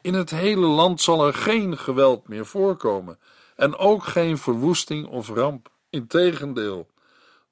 In 0.00 0.14
het 0.14 0.30
hele 0.30 0.66
land 0.66 1.00
zal 1.00 1.26
er 1.26 1.34
geen 1.34 1.78
geweld 1.78 2.28
meer 2.28 2.46
voorkomen 2.46 3.18
en 3.56 3.76
ook 3.76 4.04
geen 4.04 4.38
verwoesting 4.38 5.06
of 5.06 5.28
ramp. 5.28 5.70
Integendeel, 5.90 6.90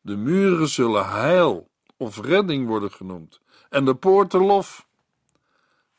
de 0.00 0.16
muren 0.16 0.68
zullen 0.68 1.10
heil 1.10 1.70
of 1.96 2.20
redding 2.20 2.66
worden 2.66 2.90
genoemd 2.92 3.40
en 3.68 3.84
de 3.84 3.94
poorten 3.94 4.40
lof. 4.40 4.86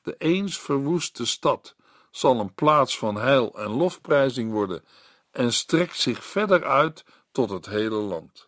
De 0.01 0.15
eens 0.17 0.59
verwoeste 0.59 1.25
stad 1.25 1.75
zal 2.11 2.39
een 2.39 2.53
plaats 2.53 2.97
van 2.97 3.15
heil 3.15 3.59
en 3.59 3.69
lofprijzing 3.69 4.51
worden 4.51 4.83
en 5.31 5.53
strekt 5.53 5.99
zich 5.99 6.25
verder 6.25 6.65
uit 6.65 7.05
tot 7.31 7.49
het 7.49 7.65
hele 7.65 7.95
land. 7.95 8.45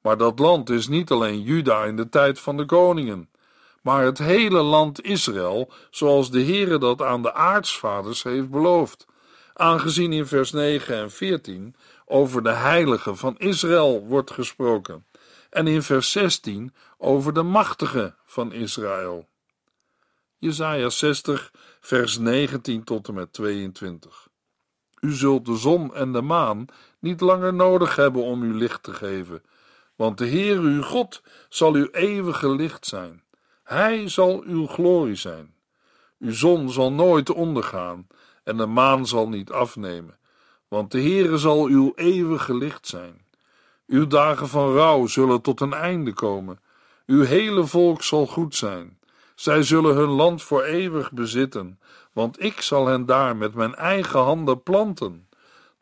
Maar 0.00 0.16
dat 0.16 0.38
land 0.38 0.70
is 0.70 0.88
niet 0.88 1.10
alleen 1.10 1.42
Juda 1.42 1.84
in 1.84 1.96
de 1.96 2.08
tijd 2.08 2.40
van 2.40 2.56
de 2.56 2.66
koningen, 2.66 3.30
maar 3.82 4.04
het 4.04 4.18
hele 4.18 4.62
land 4.62 5.02
Israël, 5.02 5.72
zoals 5.90 6.30
de 6.30 6.44
Heere 6.44 6.78
dat 6.78 7.02
aan 7.02 7.22
de 7.22 7.32
aartsvaders 7.32 8.22
heeft 8.22 8.50
beloofd, 8.50 9.06
aangezien 9.54 10.12
in 10.12 10.26
vers 10.26 10.52
9 10.52 10.96
en 10.96 11.10
14 11.10 11.74
over 12.04 12.42
de 12.42 12.52
heilige 12.52 13.14
van 13.14 13.38
Israël 13.38 14.06
wordt 14.06 14.30
gesproken 14.30 15.06
en 15.50 15.66
in 15.66 15.82
vers 15.82 16.10
16 16.10 16.74
over 16.98 17.34
de 17.34 17.42
machtige 17.42 18.14
van 18.24 18.52
Israël. 18.52 19.28
Jesaja 20.38 20.88
60, 20.88 21.52
vers 21.80 22.18
19 22.18 22.84
tot 22.84 23.08
en 23.08 23.14
met 23.14 23.32
22. 23.32 24.28
U 25.00 25.12
zult 25.12 25.46
de 25.46 25.56
zon 25.56 25.94
en 25.94 26.12
de 26.12 26.20
maan 26.20 26.66
niet 26.98 27.20
langer 27.20 27.54
nodig 27.54 27.96
hebben 27.96 28.22
om 28.22 28.42
u 28.42 28.54
licht 28.54 28.82
te 28.82 28.94
geven, 28.94 29.42
want 29.96 30.18
de 30.18 30.26
Heer 30.26 30.58
uw 30.58 30.82
God 30.82 31.22
zal 31.48 31.74
uw 31.74 31.88
eeuwige 31.90 32.50
licht 32.50 32.86
zijn. 32.86 33.22
Hij 33.62 34.08
zal 34.08 34.42
uw 34.42 34.66
glorie 34.66 35.14
zijn. 35.14 35.54
Uw 36.18 36.32
zon 36.32 36.70
zal 36.70 36.92
nooit 36.92 37.30
ondergaan 37.30 38.06
en 38.42 38.56
de 38.56 38.66
maan 38.66 39.06
zal 39.06 39.28
niet 39.28 39.50
afnemen, 39.50 40.18
want 40.68 40.90
de 40.90 41.00
Heere 41.00 41.38
zal 41.38 41.66
uw 41.66 41.92
eeuwige 41.94 42.54
licht 42.54 42.86
zijn. 42.86 43.26
Uw 43.86 44.06
dagen 44.06 44.48
van 44.48 44.74
rouw 44.74 45.06
zullen 45.06 45.40
tot 45.40 45.60
een 45.60 45.72
einde 45.72 46.12
komen. 46.12 46.60
Uw 47.06 47.22
hele 47.22 47.66
volk 47.66 48.02
zal 48.02 48.26
goed 48.26 48.54
zijn. 48.54 48.98
Zij 49.34 49.62
zullen 49.62 49.94
hun 49.94 50.08
land 50.08 50.42
voor 50.42 50.62
eeuwig 50.62 51.12
bezitten, 51.12 51.80
want 52.12 52.42
ik 52.42 52.60
zal 52.60 52.86
hen 52.86 53.06
daar 53.06 53.36
met 53.36 53.54
mijn 53.54 53.74
eigen 53.74 54.20
handen 54.20 54.62
planten. 54.62 55.28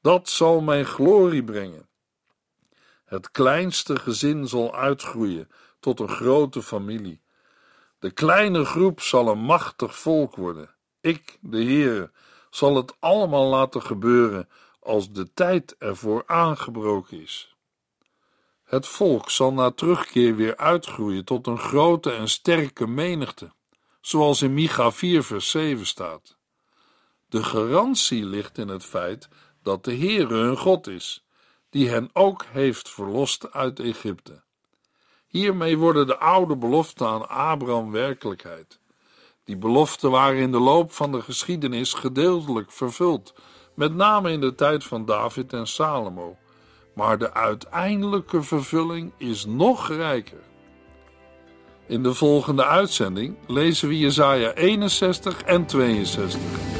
Dat 0.01 0.29
zal 0.29 0.61
mijn 0.61 0.85
glorie 0.85 1.44
brengen. 1.44 1.88
Het 3.05 3.31
kleinste 3.31 3.96
gezin 3.96 4.49
zal 4.49 4.75
uitgroeien 4.75 5.49
tot 5.81 6.01
een 6.01 6.09
grote 6.09 6.62
familie. 6.62 7.23
De 7.99 8.11
kleine 8.11 8.64
groep 8.64 9.01
zal 9.01 9.29
een 9.29 9.42
machtig 9.42 9.99
volk 9.99 10.37
worden. 10.37 10.75
Ik, 11.01 11.38
de 11.40 11.64
Heere, 11.64 12.11
zal 12.50 12.76
het 12.76 12.94
allemaal 12.98 13.46
laten 13.46 13.82
gebeuren 13.82 14.48
als 14.80 15.12
de 15.12 15.32
tijd 15.32 15.76
ervoor 15.78 16.22
aangebroken 16.26 17.20
is. 17.20 17.54
Het 18.64 18.86
volk 18.86 19.30
zal 19.30 19.52
na 19.52 19.70
terugkeer 19.70 20.36
weer 20.36 20.56
uitgroeien 20.56 21.24
tot 21.24 21.46
een 21.46 21.58
grote 21.58 22.12
en 22.12 22.28
sterke 22.28 22.86
menigte, 22.86 23.52
zoals 24.00 24.42
in 24.42 24.54
Micha 24.54 24.92
4 24.92 25.22
vers 25.22 25.50
7 25.50 25.86
staat. 25.86 26.36
De 27.28 27.44
garantie 27.44 28.24
ligt 28.24 28.58
in 28.58 28.68
het 28.68 28.84
feit 28.84 29.28
dat 29.62 29.84
de 29.84 29.96
Heere 29.96 30.34
hun 30.34 30.56
God 30.56 30.86
is, 30.86 31.24
die 31.70 31.88
hen 31.88 32.10
ook 32.12 32.44
heeft 32.44 32.88
verlost 32.88 33.52
uit 33.52 33.80
Egypte. 33.80 34.42
Hiermee 35.26 35.78
worden 35.78 36.06
de 36.06 36.18
oude 36.18 36.56
beloften 36.56 37.06
aan 37.06 37.28
Abraham 37.28 37.90
werkelijkheid. 37.90 38.79
Die 39.50 39.58
beloften 39.58 40.10
waren 40.10 40.40
in 40.40 40.52
de 40.52 40.58
loop 40.58 40.92
van 40.92 41.12
de 41.12 41.22
geschiedenis 41.22 41.94
gedeeltelijk 41.94 42.72
vervuld, 42.72 43.34
met 43.74 43.94
name 43.94 44.32
in 44.32 44.40
de 44.40 44.54
tijd 44.54 44.84
van 44.84 45.04
David 45.04 45.52
en 45.52 45.66
Salomo. 45.66 46.36
Maar 46.94 47.18
de 47.18 47.34
uiteindelijke 47.34 48.42
vervulling 48.42 49.12
is 49.18 49.44
nog 49.44 49.88
rijker. 49.88 50.42
In 51.86 52.02
de 52.02 52.14
volgende 52.14 52.64
uitzending 52.64 53.36
lezen 53.46 53.88
we 53.88 53.98
Jesaja 53.98 54.52
61 54.52 55.42
en 55.42 55.66
62. 55.66 56.79